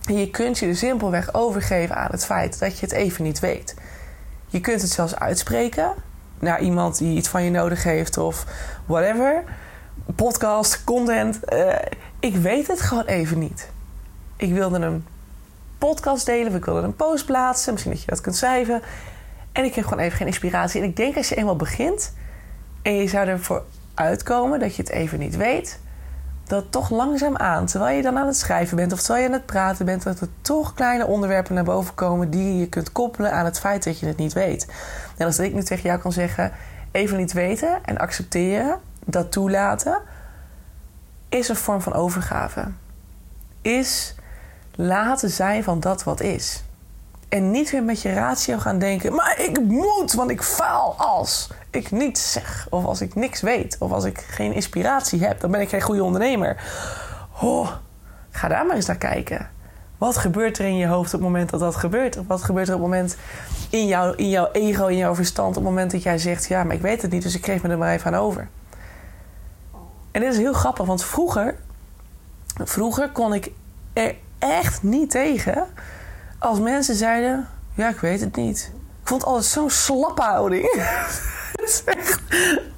En 0.07 0.17
je 0.17 0.31
kunt 0.31 0.59
je 0.59 0.67
er 0.67 0.77
simpelweg 0.77 1.35
overgeven 1.35 1.97
aan 1.97 2.11
het 2.11 2.25
feit 2.25 2.59
dat 2.59 2.79
je 2.79 2.87
het 2.87 2.95
even 2.95 3.25
niet 3.25 3.41
weet. 3.41 3.75
Je 4.49 4.61
kunt 4.61 4.83
het 4.83 4.91
zelfs 4.91 5.17
uitspreken 5.17 5.95
naar 6.39 6.61
iemand 6.61 6.99
die 6.99 7.17
iets 7.17 7.29
van 7.29 7.43
je 7.43 7.51
nodig 7.51 7.83
heeft 7.83 8.17
of 8.17 8.47
whatever. 8.87 9.45
Podcast, 10.15 10.85
content. 10.85 11.39
Uh, 11.53 11.75
ik 12.23 12.37
weet 12.37 12.67
het 12.67 12.81
gewoon 12.81 13.05
even 13.05 13.39
niet. 13.39 13.71
Ik 14.37 14.53
wilde 14.53 14.79
een 14.79 15.07
podcast 15.79 16.27
delen, 16.27 16.55
ik 16.55 16.65
wilde 16.65 16.83
een 16.83 16.97
post 16.97 17.27
plaatsen. 17.27 17.73
Misschien 17.73 17.93
dat 17.93 18.03
je 18.03 18.11
dat 18.11 18.21
kunt 18.21 18.37
schrijven. 18.37 18.83
En 19.53 19.65
ik 19.65 19.75
heb 19.75 19.85
gewoon 19.85 20.05
even 20.05 20.17
geen 20.17 20.27
inspiratie. 20.27 20.81
En 20.81 20.89
ik 20.89 20.97
denk 20.97 21.17
als 21.17 21.29
je 21.29 21.35
eenmaal 21.35 21.57
begint 21.57 22.13
en 22.83 22.95
je 22.95 23.09
zou 23.09 23.27
ervoor 23.27 23.63
uitkomen 23.95 24.61
dat 24.61 24.77
je 24.77 24.83
het 24.83 24.91
even 24.91 25.19
niet 25.19 25.37
weet, 25.37 25.79
dat 26.47 26.73
toch 26.73 26.91
langzaam 26.91 27.37
aan, 27.37 27.67
terwijl 27.67 27.97
je 27.97 28.03
dan 28.03 28.19
aan 28.19 28.27
het 28.27 28.37
schrijven 28.37 28.77
bent 28.77 28.93
of 28.93 28.99
terwijl 28.99 29.23
je 29.23 29.29
aan 29.29 29.35
het 29.35 29.47
praten 29.47 29.85
bent, 29.85 30.03
dat 30.03 30.21
er 30.21 30.29
toch 30.41 30.75
kleine 30.75 31.07
onderwerpen 31.07 31.55
naar 31.55 31.65
boven 31.65 31.95
komen 31.95 32.31
die 32.31 32.59
je 32.59 32.69
kunt 32.69 32.93
koppelen 32.93 33.33
aan 33.33 33.45
het 33.45 33.61
feit 33.61 33.85
dat 33.85 33.99
je 33.99 34.07
het 34.07 34.17
niet 34.17 34.33
weet. 34.33 34.67
En 35.17 35.27
als 35.27 35.39
ik 35.39 35.55
nu 35.55 35.63
tegen 35.63 35.89
jou 35.89 36.01
kan 36.01 36.13
zeggen, 36.13 36.53
even 36.91 37.17
niet 37.17 37.33
weten 37.33 37.85
en 37.85 37.99
accepteren, 37.99 38.79
dat 39.05 39.33
toelaten, 39.33 40.01
is 41.33 41.49
een 41.49 41.57
vorm 41.57 41.81
van 41.81 41.95
overgave. 41.95 42.65
Is 43.63 44.15
laten 44.75 45.31
zijn 45.31 45.65
van 45.65 45.81
dat 45.81 46.05
wat 46.05 46.21
is. 46.21 46.65
En 47.29 47.51
niet 47.51 47.71
weer 47.71 47.83
met 47.83 48.03
je 48.03 48.13
ratio 48.13 48.59
gaan 48.59 48.79
denken: 48.79 49.15
maar 49.15 49.41
ik 49.41 49.61
moet, 49.61 50.13
want 50.13 50.31
ik 50.31 50.43
faal 50.43 50.95
als 50.99 51.51
ik 51.71 51.91
niets 51.91 52.33
zeg. 52.33 52.67
Of 52.71 52.85
als 52.85 53.01
ik 53.01 53.15
niks 53.15 53.41
weet. 53.41 53.77
Of 53.79 53.93
als 53.93 54.05
ik 54.05 54.19
geen 54.19 54.53
inspiratie 54.53 55.25
heb. 55.25 55.41
Dan 55.41 55.51
ben 55.51 55.61
ik 55.61 55.69
geen 55.69 55.81
goede 55.81 56.05
ondernemer. 56.05 56.57
Oh, 57.41 57.71
ga 58.31 58.49
daar 58.49 58.67
maar 58.67 58.77
eens 58.77 58.87
naar 58.87 58.97
kijken. 58.97 59.51
Wat 59.99 60.17
gebeurt 60.17 60.59
er 60.59 60.65
in 60.65 60.77
je 60.77 60.87
hoofd 60.87 61.15
op 61.15 61.21
het 61.21 61.29
moment 61.29 61.51
dat 61.51 61.61
dat 61.61 61.77
gebeurt? 61.77 62.17
Of 62.17 62.27
wat 62.27 62.43
gebeurt 62.43 62.69
er 62.69 62.75
op 62.75 62.81
het 62.81 62.91
moment 62.91 63.17
in, 63.71 63.87
jou, 63.87 64.17
in 64.17 64.29
jouw 64.29 64.49
ego, 64.53 64.87
in 64.87 64.97
jouw 64.97 65.15
verstand... 65.15 65.49
op 65.49 65.55
het 65.55 65.65
moment 65.65 65.91
dat 65.91 66.03
jij 66.03 66.19
zegt... 66.19 66.49
ja, 66.49 66.65
maar 66.65 66.75
ik 66.75 66.81
weet 66.81 67.03
het 67.03 67.11
niet, 67.11 67.23
dus 67.23 67.35
ik 67.35 67.45
geef 67.45 67.63
me 67.63 67.69
er 67.69 67.79
maar 67.79 67.93
even 67.93 68.15
aan 68.15 68.21
over. 68.21 68.49
En 70.13 70.21
dit 70.21 70.33
is 70.33 70.39
heel 70.39 70.53
grappig, 70.53 70.87
want 70.87 71.05
vroeger... 71.05 71.55
vroeger 72.65 73.11
kon 73.11 73.35
ik 73.35 73.51
er 73.93 74.15
echt 74.39 74.83
niet 74.83 75.11
tegen... 75.11 75.67
als 76.39 76.59
mensen 76.59 76.95
zeiden... 76.95 77.49
ja, 77.75 77.89
ik 77.89 78.01
weet 78.01 78.21
het 78.21 78.37
niet. 78.37 78.71
Ik 79.03 79.09
vond 79.09 79.25
altijd 79.25 79.45
zo'n 79.45 79.71
slappe 79.71 80.23
houding. 80.23 80.71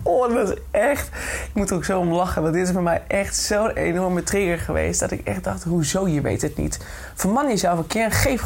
Oh, 0.07 0.35
dat 0.35 0.49
is 0.49 0.57
echt... 0.71 1.09
Ik 1.49 1.51
moet 1.55 1.71
er 1.71 1.77
ook 1.77 1.85
zo 1.85 1.99
om 1.99 2.13
lachen. 2.13 2.43
Want 2.43 2.55
dit 2.55 2.67
is 2.67 2.73
bij 2.73 2.83
mij 2.83 3.03
echt 3.09 3.37
zo'n 3.37 3.71
enorme 3.71 4.23
trigger 4.23 4.59
geweest. 4.59 5.01
Dat 5.01 5.11
ik 5.11 5.27
echt 5.27 5.45
dacht, 5.45 5.65
hoezo, 5.65 6.09
je 6.09 6.21
weet 6.21 6.43
het 6.43 6.57
niet. 6.57 6.79
Verman 7.15 7.49
jezelf 7.49 7.79
een 7.79 7.87
keer 7.87 8.13
geef 8.13 8.43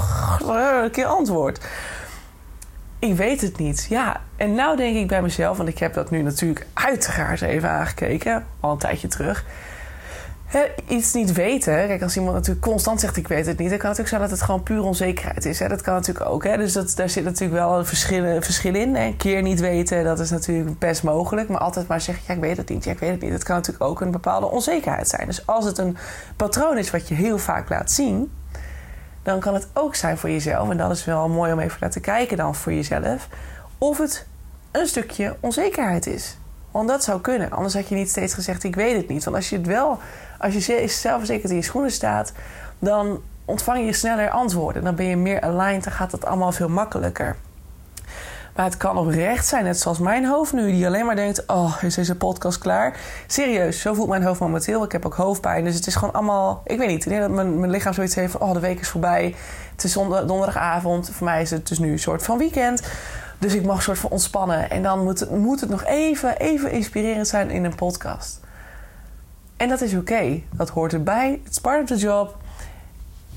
een 0.46 0.90
keer 0.90 1.06
antwoord. 1.06 1.60
Ik 2.98 3.16
weet 3.16 3.40
het 3.40 3.58
niet. 3.58 3.86
Ja, 3.88 4.20
en 4.36 4.54
nou 4.54 4.76
denk 4.76 4.96
ik 4.96 5.08
bij 5.08 5.22
mezelf... 5.22 5.56
Want 5.56 5.68
ik 5.68 5.78
heb 5.78 5.94
dat 5.94 6.10
nu 6.10 6.22
natuurlijk 6.22 6.66
uiteraard 6.74 7.40
even 7.40 7.70
aangekeken. 7.70 8.46
Al 8.60 8.72
een 8.72 8.78
tijdje 8.78 9.08
terug 9.08 9.44
iets 10.88 11.12
niet 11.12 11.32
weten. 11.32 11.86
Kijk, 11.86 12.02
als 12.02 12.16
iemand 12.16 12.34
natuurlijk 12.34 12.66
constant 12.66 13.00
zegt: 13.00 13.16
Ik 13.16 13.28
weet 13.28 13.46
het 13.46 13.58
niet, 13.58 13.70
dan 13.70 13.78
kan 13.78 13.88
het 13.88 13.98
natuurlijk 13.98 14.08
zijn 14.08 14.20
dat 14.20 14.30
het 14.30 14.42
gewoon 14.42 14.62
puur 14.62 14.82
onzekerheid 14.82 15.44
is. 15.44 15.58
Hè? 15.58 15.68
Dat 15.68 15.80
kan 15.80 15.94
natuurlijk 15.94 16.30
ook. 16.30 16.42
Dus 16.42 16.72
dat, 16.72 16.92
daar 16.96 17.08
zit 17.08 17.24
natuurlijk 17.24 17.60
wel 17.60 17.78
een 17.78 17.86
verschil, 17.86 18.42
verschil 18.42 18.74
in. 18.74 18.96
Een 18.96 19.16
keer 19.16 19.42
niet 19.42 19.60
weten, 19.60 20.04
dat 20.04 20.18
is 20.20 20.30
natuurlijk 20.30 20.78
best 20.78 21.02
mogelijk. 21.02 21.48
Maar 21.48 21.60
altijd 21.60 21.88
maar 21.88 22.00
zeggen: 22.00 22.24
Ja, 22.26 22.34
ik 22.34 22.40
weet 22.40 22.56
het 22.56 22.68
niet. 22.68 22.84
Ja, 22.84 22.92
ik 22.92 22.98
weet 22.98 23.10
het 23.10 23.20
niet. 23.20 23.30
Dat 23.30 23.42
kan 23.42 23.56
natuurlijk 23.56 23.84
ook 23.84 24.00
een 24.00 24.10
bepaalde 24.10 24.50
onzekerheid 24.50 25.08
zijn. 25.08 25.26
Dus 25.26 25.46
als 25.46 25.64
het 25.64 25.78
een 25.78 25.96
patroon 26.36 26.78
is 26.78 26.90
wat 26.90 27.08
je 27.08 27.14
heel 27.14 27.38
vaak 27.38 27.68
laat 27.68 27.90
zien, 27.90 28.30
dan 29.28 29.40
kan 29.40 29.54
het 29.54 29.68
ook 29.72 29.94
zijn 29.94 30.18
voor 30.18 30.30
jezelf. 30.30 30.70
En 30.70 30.76
dat 30.76 30.90
is 30.90 31.04
wel 31.04 31.28
mooi 31.28 31.52
om 31.52 31.58
even 31.58 31.76
naar 31.80 31.90
te 31.90 32.00
kijken 32.00 32.36
dan 32.36 32.54
voor 32.54 32.72
jezelf. 32.72 33.28
Of 33.78 33.98
het 33.98 34.26
een 34.70 34.86
stukje 34.86 35.36
onzekerheid 35.40 36.06
is. 36.06 36.36
Want 36.70 36.88
dat 36.88 37.04
zou 37.04 37.20
kunnen. 37.20 37.50
Anders 37.50 37.74
had 37.74 37.88
je 37.88 37.94
niet 37.94 38.10
steeds 38.10 38.34
gezegd: 38.34 38.64
Ik 38.64 38.74
weet 38.74 38.96
het 38.96 39.08
niet. 39.08 39.24
Want 39.24 39.36
als 39.36 39.48
je 39.48 39.56
het 39.56 39.66
wel 39.66 39.98
als 40.38 40.66
je 40.66 40.88
zelfverzekerd 40.88 41.50
in 41.50 41.56
je 41.56 41.62
schoenen 41.62 41.90
staat, 41.90 42.32
dan 42.78 43.22
ontvang 43.44 43.84
je 43.84 43.92
sneller 43.92 44.30
antwoorden. 44.30 44.84
Dan 44.84 44.94
ben 44.94 45.06
je 45.06 45.16
meer 45.16 45.40
aligned, 45.40 45.84
dan 45.84 45.92
gaat 45.92 46.12
het 46.12 46.24
allemaal 46.24 46.52
veel 46.52 46.68
makkelijker. 46.68 47.36
Maar 48.58 48.66
het 48.66 48.76
kan 48.76 48.98
oprecht 48.98 49.46
zijn, 49.46 49.64
net 49.64 49.80
zoals 49.80 49.98
mijn 49.98 50.24
hoofd 50.24 50.52
nu, 50.52 50.70
die 50.70 50.86
alleen 50.86 51.06
maar 51.06 51.16
denkt: 51.16 51.46
Oh, 51.46 51.76
is 51.82 51.94
deze 51.94 52.16
podcast 52.16 52.58
klaar? 52.58 52.96
Serieus, 53.26 53.80
zo 53.80 53.94
voelt 53.94 54.08
mijn 54.08 54.22
hoofd 54.22 54.40
momenteel. 54.40 54.84
Ik 54.84 54.92
heb 54.92 55.06
ook 55.06 55.14
hoofdpijn. 55.14 55.64
Dus 55.64 55.74
het 55.74 55.86
is 55.86 55.94
gewoon 55.94 56.14
allemaal. 56.14 56.62
Ik 56.64 56.78
weet 56.78 56.88
niet. 56.88 57.08
Dat 57.10 57.30
mijn, 57.30 57.70
lichaam 57.70 57.92
zoiets 57.92 58.14
heeft 58.14 58.38
Oh, 58.38 58.52
de 58.52 58.60
week 58.60 58.80
is 58.80 58.88
voorbij. 58.88 59.34
Het 59.72 59.84
is 59.84 59.92
donderdagavond. 59.92 61.10
Voor 61.10 61.26
mij 61.26 61.42
is 61.42 61.50
het 61.50 61.68
dus 61.68 61.78
nu 61.78 61.92
een 61.92 61.98
soort 61.98 62.22
van 62.22 62.38
weekend. 62.38 62.82
Dus 63.38 63.54
ik 63.54 63.64
mag 63.64 63.76
een 63.76 63.82
soort 63.82 63.98
van 63.98 64.10
ontspannen. 64.10 64.70
En 64.70 64.82
dan 64.82 65.02
moet 65.02 65.20
het, 65.20 65.30
moet 65.30 65.60
het 65.60 65.70
nog 65.70 65.84
even, 65.84 66.38
even 66.38 66.70
inspirerend 66.70 67.28
zijn 67.28 67.50
in 67.50 67.64
een 67.64 67.74
podcast. 67.74 68.40
En 69.56 69.68
dat 69.68 69.80
is 69.80 69.94
oké. 69.94 70.40
Dat 70.52 70.68
hoort 70.68 70.92
erbij. 70.92 71.40
Is 71.50 71.58
part 71.58 71.82
of 71.82 71.86
the 71.86 71.96
job. 71.96 72.36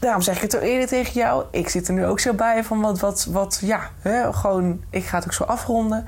Daarom 0.02 0.22
zeg 0.22 0.36
ik 0.36 0.42
het 0.42 0.56
al 0.56 0.62
eerder 0.62 0.88
tegen 0.88 1.14
jou. 1.14 1.46
Ik 1.52 1.70
zit 1.70 1.88
er 1.88 1.94
nu 1.94 2.06
ook 2.06 2.20
zo 2.20 2.34
bij 2.34 2.64
van 2.64 2.82
wat, 2.82 3.00
wat, 3.00 3.28
wat 3.32 3.60
ja, 3.62 3.90
hè, 4.00 4.34
gewoon, 4.34 4.84
ik 4.90 5.06
ga 5.06 5.18
het 5.18 5.26
ook 5.26 5.34
zo 5.34 5.44
afronden. 5.44 6.06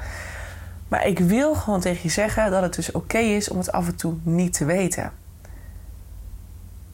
Maar 0.88 1.08
ik 1.08 1.20
wil 1.20 1.56
gewoon 1.56 1.80
tegen 1.80 2.00
je 2.04 2.10
zeggen 2.10 2.52
dat 2.52 2.62
het 2.62 2.76
dus 2.76 2.92
oké 2.92 3.18
is 3.18 3.50
om 3.50 3.58
het 3.58 3.72
af 3.72 3.88
en 3.88 3.96
toe 3.96 4.14
niet 4.24 4.54
te 4.54 4.66
weten. 4.66 5.12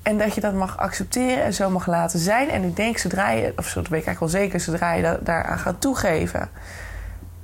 En 0.02 0.18
dat 0.18 0.36
je 0.36 0.42
dat 0.42 0.54
mag 0.54 0.78
accepteren 0.78 1.44
en 1.44 1.54
zo 1.54 1.70
mag 1.70 1.88
laten 1.88 2.20
zijn. 2.20 2.50
En 2.50 2.64
ik 2.64 2.76
denk, 2.76 2.98
zodra 2.98 3.30
je, 3.30 3.54
of 3.56 3.74
dat 3.74 3.88
weet 3.88 4.00
ik 4.00 4.08
eigenlijk 4.08 4.20
wel 4.20 4.42
zeker, 4.42 4.60
zodra 4.60 4.94
je 4.94 5.02
dat, 5.02 5.26
daaraan 5.26 5.60
gaat 5.60 5.82
toegeven, 5.82 6.50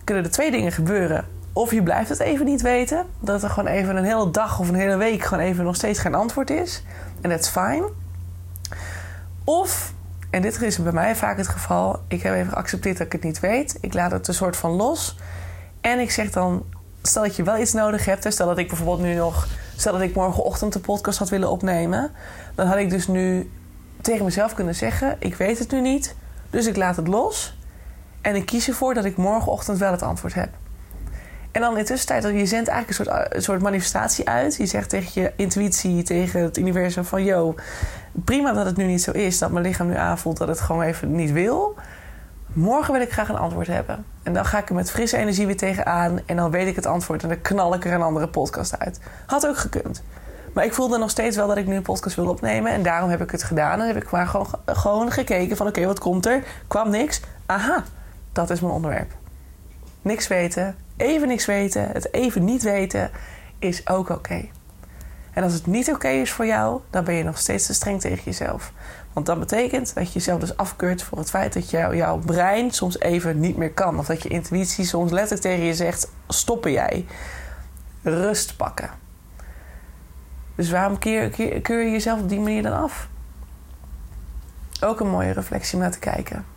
kunnen 0.04 0.24
er 0.24 0.32
twee 0.32 0.52
dingen 0.52 0.72
gebeuren. 0.72 1.26
Of 1.54 1.72
je 1.72 1.84
blijft 1.84 2.10
het 2.10 2.20
even 2.20 2.46
niet 2.46 2.62
weten. 2.62 3.06
Dat 3.20 3.44
er 3.44 3.50
gewoon 3.50 3.70
even 3.70 3.96
een 3.96 4.06
hele 4.06 4.32
dag 4.32 4.60
of 4.60 4.70
een 4.70 4.76
hele 4.76 4.98
week 4.98 5.24
gewoon 5.24 5.44
even 5.44 5.64
nog 5.64 5.76
steeds 5.76 6.00
geen 6.00 6.16
antwoord 6.16 6.50
is. 6.50 6.84
En 7.22 7.30
dat 7.30 7.40
is 7.40 7.48
fijn. 7.48 7.84
Of, 9.46 9.94
en 10.30 10.42
dit 10.42 10.62
is 10.62 10.78
bij 10.78 10.92
mij 10.92 11.16
vaak 11.16 11.38
het 11.38 11.48
geval, 11.48 12.00
ik 12.08 12.22
heb 12.22 12.34
even 12.34 12.52
geaccepteerd 12.52 12.98
dat 12.98 13.06
ik 13.06 13.12
het 13.12 13.24
niet 13.24 13.40
weet. 13.40 13.78
Ik 13.82 13.94
laat 13.94 14.12
het 14.12 14.28
een 14.28 14.34
soort 14.34 14.56
van 14.56 14.72
los. 14.72 15.18
En 15.82 16.00
ik 16.00 16.12
zeg 16.12 16.32
dan, 16.32 16.66
stel 17.02 17.24
dat 17.24 17.36
je 17.36 17.44
wel 17.44 17.58
iets 17.58 17.74
nodig 17.74 18.06
hebt. 18.06 18.34
Stel 18.34 18.48
dat 18.48 18.58
ik 18.58 18.68
bijvoorbeeld 18.68 19.00
nu 19.00 19.14
nog, 19.14 19.48
stel 19.76 19.92
dat 19.92 20.02
ik 20.02 20.16
morgenochtend 20.16 20.74
de 20.74 20.80
podcast 20.80 21.20
had 21.20 21.30
willen 21.30 21.50
opnemen. 21.50 22.12
Dan 22.56 22.68
had 22.68 22.78
ik 22.78 22.90
dus 22.90 23.08
nu 23.08 23.52
tegen 24.02 24.26
mezelf 24.26 24.54
kunnen 24.54 24.76
zeggen, 24.76 25.16
ik 25.20 25.36
weet 25.36 25.60
het 25.60 25.72
nu 25.72 25.82
niet. 25.82 26.16
Dus 26.50 26.66
ik 26.66 26.76
laat 26.76 26.96
het 26.96 27.08
los. 27.08 27.58
En 28.22 28.36
ik 28.36 28.46
kies 28.46 28.68
ervoor 28.68 28.94
dat 28.94 29.06
ik 29.06 29.18
morgenochtend 29.18 29.78
wel 29.78 29.92
het 29.92 30.02
antwoord 30.02 30.34
heb. 30.34 30.50
En 31.56 31.62
dan 31.62 31.72
in 31.72 31.78
de 31.78 31.84
tussentijd, 31.84 32.24
je 32.24 32.46
zendt 32.46 32.70
eigenlijk 32.70 32.88
een 32.88 33.06
soort, 33.06 33.34
een 33.34 33.42
soort 33.42 33.62
manifestatie 33.62 34.28
uit. 34.30 34.56
Je 34.56 34.66
zegt 34.66 34.90
tegen 34.90 35.22
je 35.22 35.32
intuïtie, 35.36 36.04
tegen 36.04 36.42
het 36.42 36.58
universum 36.58 37.06
van... 37.06 37.24
yo, 37.24 37.56
prima 38.12 38.54
dat 38.54 38.66
het 38.66 38.78
nu 38.78 38.84
niet 38.84 39.02
zo 39.02 39.12
is, 39.12 39.40
dat 39.40 39.52
mijn 39.52 39.66
lichaam 39.66 39.88
nu 39.88 39.96
aanvoelt 39.96 40.38
dat 40.38 40.48
het 40.48 40.60
gewoon 40.60 40.82
even 40.82 41.16
niet 41.16 41.32
wil. 41.32 41.76
Morgen 42.54 42.94
wil 42.94 43.02
ik 43.02 43.12
graag 43.12 43.30
een 43.30 43.38
antwoord 43.38 43.68
hebben. 43.68 44.06
En 44.24 44.34
dan 44.34 44.46
ga 44.46 44.58
ik 44.58 44.70
er 44.70 44.76
met 44.76 44.92
frisse 44.92 45.18
energie 45.18 45.46
weer 45.46 45.58
tegenaan. 45.58 46.20
En 46.26 46.36
dan 46.36 46.52
weet 46.52 46.68
ik 46.68 46.76
het 46.76 46.86
antwoord 46.86 47.24
en 47.24 47.30
dan 47.30 47.42
knal 47.42 47.74
ik 47.74 47.86
er 47.86 47.94
een 47.94 48.02
andere 48.02 48.28
podcast 48.28 48.80
uit. 48.80 49.00
Had 49.26 49.48
ook 49.48 49.58
gekund. 49.58 50.04
Maar 50.54 50.66
ik 50.66 50.74
voelde 50.74 50.98
nog 50.98 51.10
steeds 51.10 51.36
wel 51.36 51.48
dat 51.48 51.58
ik 51.58 51.68
nu 51.68 51.76
een 51.76 51.82
podcast 51.82 52.16
wil 52.16 52.30
opnemen. 52.30 52.72
En 52.72 52.84
daarom 52.84 53.10
heb 53.10 53.22
ik 53.22 53.32
het 53.32 53.44
gedaan. 53.44 53.82
En 53.82 53.88
heb 53.88 53.96
ik 53.96 54.12
maar 54.12 54.28
gewoon, 54.28 54.48
gewoon 54.66 55.12
gekeken 55.12 55.58
van 55.58 55.68
oké, 55.68 55.86
wat 55.86 56.00
komt 56.00 56.26
er? 56.26 56.44
Kwam 56.68 56.90
niks. 56.90 57.22
Aha, 57.46 57.84
dat 58.32 58.50
is 58.50 58.60
mijn 58.60 58.74
onderwerp. 58.74 59.12
Niks 60.02 60.28
weten, 60.28 60.76
even 60.98 61.28
niks 61.28 61.46
weten, 61.46 61.88
het 61.92 62.14
even 62.14 62.44
niet 62.44 62.64
weten, 62.64 63.12
is 63.60 63.88
ook 63.88 64.10
oké. 64.10 64.46
En 65.34 65.44
als 65.44 65.54
het 65.54 65.66
niet 65.66 65.90
oké 65.92 66.08
is 66.08 66.32
voor 66.32 66.46
jou, 66.46 66.82
dan 66.90 67.04
ben 67.04 67.16
je 67.16 67.24
nog 67.24 67.38
steeds 67.38 67.66
te 67.66 67.74
streng 67.74 68.02
tegen 68.02 68.24
jezelf. 68.24 68.72
Want 69.14 69.26
dat 69.26 69.40
betekent 69.40 69.94
dat 69.94 70.08
je 70.08 70.14
jezelf 70.14 70.40
dus 70.40 70.58
afkeurt 70.58 71.04
voor 71.04 71.18
het 71.18 71.30
feit 71.30 71.54
dat 71.54 71.70
jou, 71.70 71.96
jouw 71.96 72.18
brein 72.18 72.72
soms 72.72 73.00
even 73.00 73.40
niet 73.40 73.58
meer 73.58 73.72
kan. 73.72 74.00
Of 74.00 74.06
dat 74.06 74.24
je 74.24 74.30
intuïtie 74.30 74.86
soms 74.86 75.12
letterlijk 75.12 75.42
tegen 75.42 75.66
je 75.66 75.74
zegt: 75.74 76.12
stoppen 76.28 76.72
jij. 76.72 77.06
Rust 78.02 78.58
pakken. 78.58 78.90
Dus 80.56 80.72
waarom 80.72 80.98
keur, 81.00 81.30
keur 81.62 81.84
je 81.84 81.92
jezelf 81.92 82.22
op 82.22 82.30
die 82.30 82.40
manier 82.40 82.64
dan 82.64 82.82
af? 82.82 83.08
Ook 84.82 85.00
een 85.00 85.10
mooie 85.10 85.32
reflectie 85.32 85.76
om 85.76 85.82
naar 85.82 85.92
te 85.92 86.00
kijken. 86.00 86.55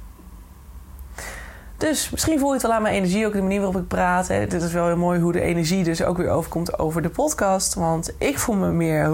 Dus 1.78 2.10
misschien 2.10 2.38
voel 2.38 2.48
je 2.48 2.54
het 2.54 2.64
al 2.64 2.72
aan 2.72 2.82
mijn 2.82 2.94
energie, 2.94 3.26
ook 3.26 3.32
de 3.32 3.42
manier 3.42 3.60
waarop 3.60 3.80
ik 3.82 3.88
praat. 3.88 4.28
Hè. 4.28 4.46
Dit 4.46 4.62
is 4.62 4.72
wel 4.72 4.86
heel 4.86 4.96
mooi 4.96 5.20
hoe 5.20 5.32
de 5.32 5.40
energie 5.40 5.84
dus 5.84 6.02
ook 6.02 6.16
weer 6.16 6.28
overkomt 6.28 6.78
over 6.78 7.02
de 7.02 7.08
podcast. 7.08 7.74
Want 7.74 8.12
ik 8.18 8.38
voel 8.38 8.54
me 8.54 8.70
meer 8.70 9.10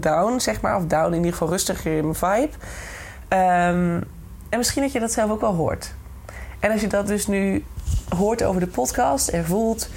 down, 0.00 0.38
zeg 0.40 0.60
maar. 0.60 0.76
Of 0.76 0.86
down 0.86 1.06
in 1.06 1.14
ieder 1.14 1.32
geval 1.32 1.48
rustiger 1.48 1.96
in 1.96 2.02
mijn 2.02 2.14
vibe. 2.14 2.56
Ehm, 3.28 4.00
en 4.48 4.58
misschien 4.58 4.82
dat 4.82 4.92
je 4.92 5.00
dat 5.00 5.12
zelf 5.12 5.30
ook 5.30 5.40
wel 5.40 5.54
hoort. 5.54 5.94
En 6.60 6.70
als 6.70 6.80
je 6.80 6.86
dat 6.86 7.06
dus 7.06 7.26
nu 7.26 7.64
hoort 8.08 8.42
over 8.42 8.60
de 8.60 8.66
podcast 8.66 9.28
en 9.28 9.44
voelt, 9.44 9.88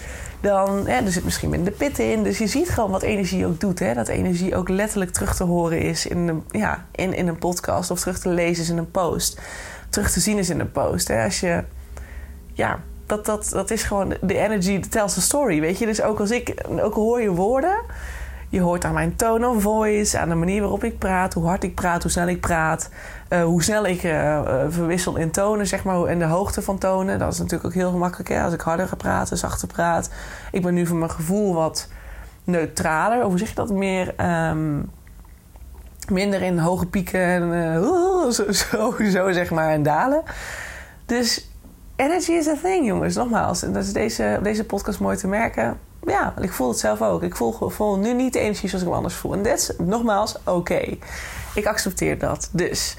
dan 0.42 0.88
hè, 0.88 1.06
er 1.06 1.12
zit 1.12 1.24
misschien 1.24 1.50
minder 1.50 1.74
pit 1.74 2.00
in. 2.00 2.24
Dus 2.24 2.38
je 2.38 2.48
ziet 2.48 2.70
gewoon 2.70 2.92
wat 2.92 3.02
energie 3.02 3.46
ook 3.46 3.60
doet. 3.60 3.80
Hè? 3.80 3.94
Dat 3.94 4.08
energie 4.08 4.56
ook 4.56 4.70
letterlijk 4.70 5.12
terug 5.12 5.36
te 5.36 5.44
horen 5.44 5.82
is 5.82 6.08
in 6.08 6.28
een, 6.28 6.44
ja, 6.52 6.86
in, 6.92 7.14
in 7.14 7.28
een 7.28 7.38
podcast 7.38 7.92
of 7.92 8.00
terug 8.00 8.20
te 8.20 8.30
lezen 8.30 8.64
is 8.64 8.70
in 8.70 8.78
een 8.78 8.92
post. 8.92 9.42
Terug 9.90 10.12
te 10.12 10.20
zien 10.20 10.38
is 10.38 10.50
in 10.50 10.60
een 10.60 10.72
post. 10.72 11.08
Hè? 11.08 11.24
Als 11.24 11.40
je 11.40 11.64
ja, 12.58 12.80
dat, 13.06 13.26
dat, 13.26 13.50
dat 13.50 13.72
is 13.72 13.84
gewoon 13.84 14.14
de 14.22 14.38
energy 14.38 14.80
tells 14.80 15.14
the 15.14 15.22
story, 15.22 15.60
weet 15.60 15.78
je. 15.78 15.86
Dus 15.86 16.02
ook 16.02 16.20
als 16.20 16.32
ik, 16.32 16.66
ook 16.82 16.94
hoor 16.94 17.22
je 17.22 17.30
woorden, 17.30 17.80
je 18.50 18.62
hoort 18.62 18.86
aan 18.86 18.94
mijn 18.94 19.16
tone 19.16 19.48
of 19.48 19.62
voice, 19.62 20.20
aan 20.20 20.30
de 20.30 20.36
manier 20.36 20.62
waarop 20.62 20.84
ik 20.84 20.98
praat, 20.98 21.34
hoe 21.34 21.46
hard 21.46 21.64
ik 21.64 21.76
praat, 21.76 22.02
hoe 22.02 22.12
snel 22.12 22.28
ik 22.28 22.42
praat, 22.42 22.90
uh, 23.30 23.44
hoe 23.44 23.64
snel 23.64 23.86
ik 23.86 24.04
uh, 24.04 24.42
verwissel 24.68 25.16
in 25.16 25.32
tonen, 25.32 25.68
zeg 25.68 25.84
maar, 25.84 26.04
en 26.04 26.20
de 26.20 26.26
hoogte 26.26 26.62
van 26.62 26.78
tonen. 26.78 27.20
Dat 27.20 27.34
is 27.34 27.38
natuurlijk 27.38 27.66
ook 27.66 27.74
heel 27.74 27.92
gemakkelijk, 27.92 28.30
hè? 28.30 28.44
als 28.44 28.54
ik 28.54 28.62
harder 28.62 28.88
ga 28.88 28.96
praten, 28.96 29.38
zachter 29.38 29.68
praat. 29.68 30.10
Ik 30.52 30.62
ben 30.62 30.74
nu 30.74 30.86
voor 30.86 30.98
mijn 30.98 31.12
gevoel 31.12 31.54
wat 31.54 31.90
neutraler, 32.44 33.24
of 33.24 33.30
hoe 33.30 33.38
zeg 33.38 33.50
je 33.50 33.56
dat, 33.56 33.70
meer... 33.70 34.14
Um, 34.50 34.90
minder 36.10 36.42
in 36.42 36.58
hoge 36.58 36.86
pieken 36.86 37.22
en 37.22 37.84
zo, 38.34 38.52
zo, 38.52 38.96
zo, 39.10 39.32
zeg 39.32 39.52
maar 39.52 39.70
en 39.70 39.84
dalen. 39.84 40.24
Dus 41.06 41.50
energy 41.98 42.32
is 42.32 42.48
a 42.48 42.56
thing, 42.62 42.86
jongens. 42.86 43.16
Nogmaals, 43.16 43.64
en 43.64 43.74
dat 43.74 43.84
is 43.84 43.94
deze, 43.94 44.40
deze 44.44 44.66
podcast 44.66 45.00
mooi 45.00 45.18
te 45.18 45.28
merken. 45.28 45.80
Ja, 46.06 46.34
ik 46.42 46.52
voel 46.52 46.68
het 46.68 46.80
zelf 46.80 47.02
ook. 47.02 47.24
Ik 47.24 47.36
voel, 47.36 47.70
voel 47.70 47.98
nu 47.98 48.14
niet 48.14 48.34
de 48.34 48.40
energie 48.40 48.70
zoals 48.70 48.84
ik 48.84 48.90
me 48.90 48.96
anders 48.96 49.16
voel. 49.16 49.34
En 49.34 49.44
dat 49.44 49.58
is 49.58 49.72
nogmaals 49.78 50.36
oké. 50.46 50.98
Ik 51.56 51.66
accepteer 51.66 52.18
dat. 52.18 52.50
Dus 52.52 52.96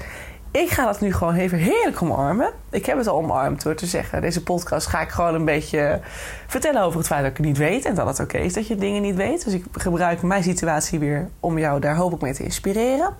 ik 0.51 0.69
ga 0.69 0.85
dat 0.85 1.01
nu 1.01 1.13
gewoon 1.13 1.35
even 1.35 1.57
heerlijk 1.57 2.01
omarmen. 2.01 2.51
Ik 2.69 2.85
heb 2.85 2.97
het 2.97 3.07
al 3.07 3.17
omarmd 3.17 3.63
door 3.63 3.75
te 3.75 3.85
zeggen... 3.85 4.21
deze 4.21 4.43
podcast 4.43 4.87
ga 4.87 5.01
ik 5.01 5.09
gewoon 5.09 5.33
een 5.33 5.45
beetje 5.45 5.99
vertellen 6.47 6.81
over 6.81 6.97
het 6.97 7.07
feit 7.07 7.21
dat 7.21 7.31
ik 7.31 7.37
het 7.37 7.45
niet 7.45 7.57
weet... 7.57 7.85
en 7.85 7.95
dat 7.95 8.07
het 8.07 8.19
oké 8.19 8.37
is 8.37 8.53
dat 8.53 8.67
je 8.67 8.75
dingen 8.75 9.01
niet 9.01 9.15
weet. 9.15 9.43
Dus 9.45 9.53
ik 9.53 9.65
gebruik 9.71 10.21
mijn 10.21 10.43
situatie 10.43 10.99
weer 10.99 11.29
om 11.39 11.57
jou 11.57 11.79
daar 11.79 11.95
hoop 11.95 12.13
ik 12.13 12.21
mee 12.21 12.33
te 12.33 12.43
inspireren. 12.43 13.15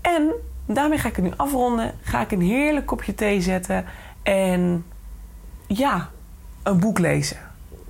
En 0.00 0.32
daarmee 0.66 0.98
ga 0.98 1.08
ik 1.08 1.16
het 1.16 1.24
nu 1.24 1.32
afronden. 1.36 1.92
Ga 2.02 2.20
ik 2.20 2.30
een 2.30 2.40
heerlijk 2.40 2.86
kopje 2.86 3.14
thee 3.14 3.40
zetten... 3.40 3.84
En 4.26 4.84
ja, 5.66 6.10
een 6.62 6.78
boek 6.78 6.98
lezen. 6.98 7.36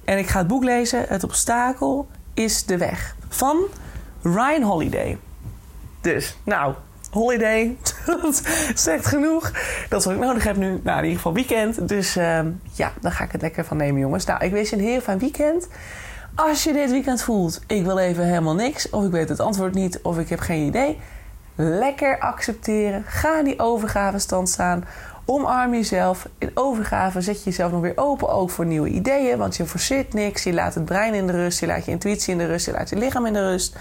En 0.05 0.19
ik 0.19 0.27
ga 0.27 0.39
het 0.39 0.47
boek 0.47 0.65
lezen. 0.65 1.05
Het 1.09 1.25
obstakel 1.25 2.09
is 2.35 2.65
de 2.65 2.77
weg. 2.77 3.17
Van 3.29 3.57
Ryan 4.23 4.63
Holiday. 4.63 5.19
Dus, 6.01 6.37
nou, 6.43 6.75
holiday. 7.11 7.77
dat 8.07 8.43
zegt 8.75 9.07
genoeg. 9.07 9.53
Dat 9.89 10.01
is 10.01 10.07
wat 10.07 10.15
ik 10.15 10.21
nodig 10.21 10.45
heb 10.45 10.57
nu. 10.57 10.81
Nou, 10.83 10.99
in 10.99 11.05
ieder 11.05 11.17
geval 11.17 11.33
weekend. 11.33 11.89
Dus 11.89 12.17
uh, 12.17 12.41
ja, 12.73 12.93
dan 13.01 13.13
ga 13.13 13.25
ik 13.25 13.33
het 13.33 13.43
lekker 13.43 13.65
van 13.65 13.77
nemen, 13.77 14.01
jongens. 14.01 14.25
Nou, 14.25 14.45
ik 14.45 14.53
wens 14.53 14.71
je 14.71 14.77
een 14.77 14.83
heel 14.83 15.01
fijn 15.01 15.19
weekend. 15.19 15.69
Als 16.35 16.65
je 16.65 16.73
dit 16.73 16.91
weekend 16.91 17.23
voelt, 17.23 17.61
ik 17.67 17.85
wil 17.85 17.99
even 17.99 18.25
helemaal 18.25 18.55
niks, 18.55 18.91
of 18.91 19.05
ik 19.05 19.11
weet 19.11 19.29
het 19.29 19.41
antwoord 19.41 19.75
niet, 19.75 20.01
of 20.03 20.19
ik 20.19 20.29
heb 20.29 20.41
geen 20.41 20.67
idee, 20.67 21.01
lekker 21.55 22.19
accepteren. 22.19 23.05
Ga 23.07 23.39
in 23.39 23.45
die 23.45 23.59
overgavestand 23.59 24.49
staan. 24.49 24.85
Omarm 25.29 25.75
jezelf. 25.75 26.29
In 26.39 26.51
overgave 26.55 27.21
zet 27.21 27.39
je 27.39 27.45
jezelf 27.45 27.73
nog 27.73 27.81
weer 27.81 27.93
open 27.97 28.29
ook 28.29 28.51
voor 28.51 28.67
nieuwe 28.67 28.89
ideeën. 28.89 29.39
Want 29.39 29.57
je 29.57 29.67
forceert 29.67 30.15
niks. 30.15 30.43
Je 30.43 30.53
laat 30.53 30.75
het 30.75 30.85
brein 30.85 31.15
in 31.15 31.27
de 31.27 31.33
rust. 31.33 31.61
Je 31.61 31.67
laat 31.67 31.85
je 31.85 31.91
intuïtie 31.91 32.33
in 32.33 32.39
de 32.39 32.47
rust. 32.47 32.67
Je 32.67 32.73
laat 32.73 32.89
je 32.89 32.97
lichaam 32.97 33.27
in 33.27 33.33
de 33.33 33.51
rust. 33.51 33.77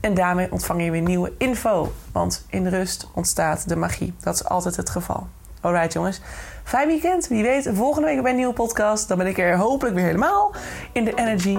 En 0.00 0.14
daarmee 0.14 0.52
ontvang 0.52 0.84
je 0.84 0.90
weer 0.90 1.00
nieuwe 1.00 1.32
info. 1.38 1.92
Want 2.12 2.44
in 2.48 2.66
rust 2.66 3.08
ontstaat 3.14 3.68
de 3.68 3.76
magie. 3.76 4.14
Dat 4.20 4.34
is 4.34 4.44
altijd 4.44 4.76
het 4.76 4.90
geval. 4.90 5.26
Alright 5.60 5.92
jongens. 5.92 6.20
Fijn 6.64 6.88
weekend. 6.88 7.28
Wie 7.28 7.42
weet, 7.42 7.70
volgende 7.72 8.06
week 8.08 8.22
bij 8.22 8.30
een 8.30 8.36
nieuwe 8.36 8.52
podcast. 8.52 9.08
Dan 9.08 9.18
ben 9.18 9.26
ik 9.26 9.38
er 9.38 9.56
hopelijk 9.56 9.94
weer 9.94 10.04
helemaal 10.04 10.54
in 10.92 11.04
de 11.04 11.14
energy. 11.14 11.58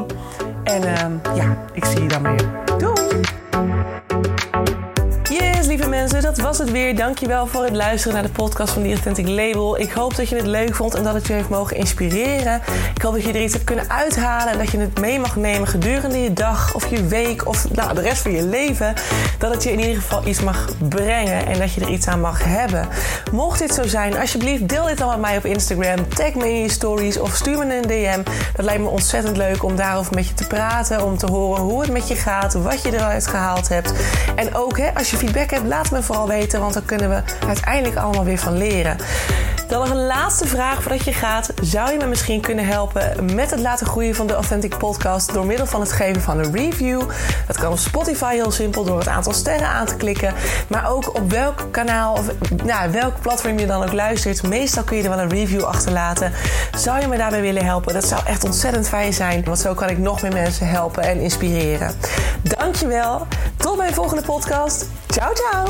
En 0.63 0.81
uh, 0.83 1.35
ja, 1.35 1.57
ik 1.73 1.85
zie 1.85 2.01
je 2.01 2.07
dan 2.07 2.21
weer. 2.21 2.66
Lieve 5.67 5.89
mensen, 5.89 6.21
dat 6.21 6.37
was 6.37 6.57
het 6.57 6.71
weer. 6.71 6.95
Dankjewel 6.95 7.47
voor 7.47 7.63
het 7.63 7.75
luisteren 7.75 8.13
naar 8.13 8.23
de 8.23 8.29
podcast 8.29 8.73
van 8.73 8.83
The 8.83 8.87
Authentic 8.87 9.27
Label. 9.27 9.79
Ik 9.79 9.91
hoop 9.91 10.15
dat 10.15 10.29
je 10.29 10.35
het 10.35 10.45
leuk 10.45 10.75
vond 10.75 10.95
en 10.95 11.03
dat 11.03 11.13
het 11.13 11.27
je 11.27 11.33
heeft 11.33 11.49
mogen 11.49 11.77
inspireren. 11.77 12.61
Ik 12.95 13.01
hoop 13.01 13.13
dat 13.13 13.23
je 13.23 13.33
er 13.33 13.41
iets 13.41 13.53
hebt 13.53 13.65
kunnen 13.65 13.89
uithalen 13.89 14.51
en 14.53 14.57
dat 14.57 14.71
je 14.71 14.79
het 14.79 14.99
mee 14.99 15.19
mag 15.19 15.35
nemen 15.35 15.67
gedurende 15.67 16.17
je 16.17 16.33
dag 16.33 16.75
of 16.75 16.89
je 16.89 17.07
week 17.07 17.47
of 17.47 17.71
nou, 17.71 17.93
de 17.93 18.01
rest 18.01 18.21
van 18.21 18.31
je 18.31 18.45
leven. 18.45 18.93
Dat 19.37 19.53
het 19.53 19.63
je 19.63 19.71
in 19.71 19.79
ieder 19.79 19.95
geval 19.95 20.27
iets 20.27 20.41
mag 20.41 20.67
brengen 20.89 21.45
en 21.45 21.59
dat 21.59 21.73
je 21.73 21.81
er 21.81 21.89
iets 21.89 22.07
aan 22.07 22.21
mag 22.21 22.43
hebben. 22.43 22.87
Mocht 23.31 23.59
dit 23.59 23.73
zo 23.73 23.87
zijn, 23.87 24.17
alsjeblieft 24.17 24.69
deel 24.69 24.85
dit 24.85 24.97
dan 24.97 25.09
met 25.09 25.19
mij 25.19 25.37
op 25.37 25.45
Instagram. 25.45 26.09
Tag 26.09 26.33
me 26.33 26.49
in 26.49 26.61
je 26.61 26.69
stories 26.69 27.19
of 27.19 27.35
stuur 27.35 27.57
me 27.57 27.75
een 27.75 27.87
DM. 27.87 28.21
Dat 28.55 28.65
lijkt 28.65 28.81
me 28.81 28.89
ontzettend 28.89 29.37
leuk 29.37 29.63
om 29.63 29.75
daarover 29.75 30.13
met 30.15 30.27
je 30.27 30.33
te 30.33 30.47
praten. 30.47 31.03
Om 31.03 31.17
te 31.17 31.31
horen 31.31 31.63
hoe 31.63 31.81
het 31.81 31.91
met 31.91 32.07
je 32.07 32.15
gaat, 32.15 32.53
wat 32.53 32.81
je 32.81 32.93
eruit 32.93 33.27
gehaald 33.27 33.69
hebt. 33.69 33.93
En 34.35 34.55
ook 34.55 34.77
hè, 34.77 34.93
als 34.93 35.11
je 35.11 35.17
feedback 35.17 35.49
hebt 35.49 35.56
laat 35.65 35.91
me 35.91 36.03
vooral 36.03 36.27
weten, 36.27 36.59
want 36.59 36.73
dan 36.73 36.85
kunnen 36.85 37.09
we 37.09 37.21
uiteindelijk 37.47 37.95
allemaal 37.95 38.23
weer 38.23 38.37
van 38.37 38.57
leren. 38.57 38.97
Dan 39.67 39.79
nog 39.79 39.89
een 39.89 40.05
laatste 40.05 40.47
vraag 40.47 40.81
voordat 40.81 41.03
je 41.03 41.13
gaat. 41.13 41.53
Zou 41.61 41.91
je 41.91 41.97
me 41.97 42.05
misschien 42.05 42.41
kunnen 42.41 42.65
helpen 42.65 43.35
met 43.35 43.51
het 43.51 43.59
laten 43.59 43.87
groeien 43.87 44.15
van 44.15 44.27
de 44.27 44.33
Authentic 44.33 44.77
Podcast 44.77 45.33
door 45.33 45.45
middel 45.45 45.65
van 45.65 45.79
het 45.79 45.91
geven 45.91 46.21
van 46.21 46.39
een 46.39 46.53
review? 46.53 47.01
Dat 47.47 47.57
kan 47.57 47.71
op 47.71 47.77
Spotify 47.77 48.33
heel 48.33 48.51
simpel 48.51 48.83
door 48.83 48.97
het 48.97 49.07
aantal 49.07 49.33
sterren 49.33 49.67
aan 49.67 49.85
te 49.85 49.95
klikken. 49.95 50.33
Maar 50.67 50.89
ook 50.89 51.15
op 51.15 51.31
welk 51.31 51.67
kanaal 51.71 52.13
of 52.13 52.25
nou, 52.63 52.91
welk 52.91 53.21
platform 53.21 53.59
je 53.59 53.65
dan 53.65 53.83
ook 53.83 53.93
luistert. 53.93 54.43
Meestal 54.43 54.83
kun 54.83 54.97
je 54.97 55.03
er 55.03 55.09
wel 55.09 55.19
een 55.19 55.29
review 55.29 55.63
achterlaten. 55.63 56.31
Zou 56.77 57.01
je 57.01 57.07
me 57.07 57.17
daarbij 57.17 57.41
willen 57.41 57.65
helpen? 57.65 57.93
Dat 57.93 58.07
zou 58.07 58.21
echt 58.25 58.43
ontzettend 58.43 58.87
fijn 58.87 59.13
zijn. 59.13 59.43
Want 59.43 59.59
zo 59.59 59.73
kan 59.73 59.89
ik 59.89 59.97
nog 59.97 60.21
meer 60.21 60.33
mensen 60.33 60.67
helpen 60.67 61.03
en 61.03 61.19
inspireren. 61.19 61.95
Dankjewel. 62.41 63.27
Tot 63.67 63.77
mijn 63.77 63.93
volgende 63.93 64.21
podcast. 64.21 64.85
Ciao, 65.07 65.33
ciao. 65.33 65.65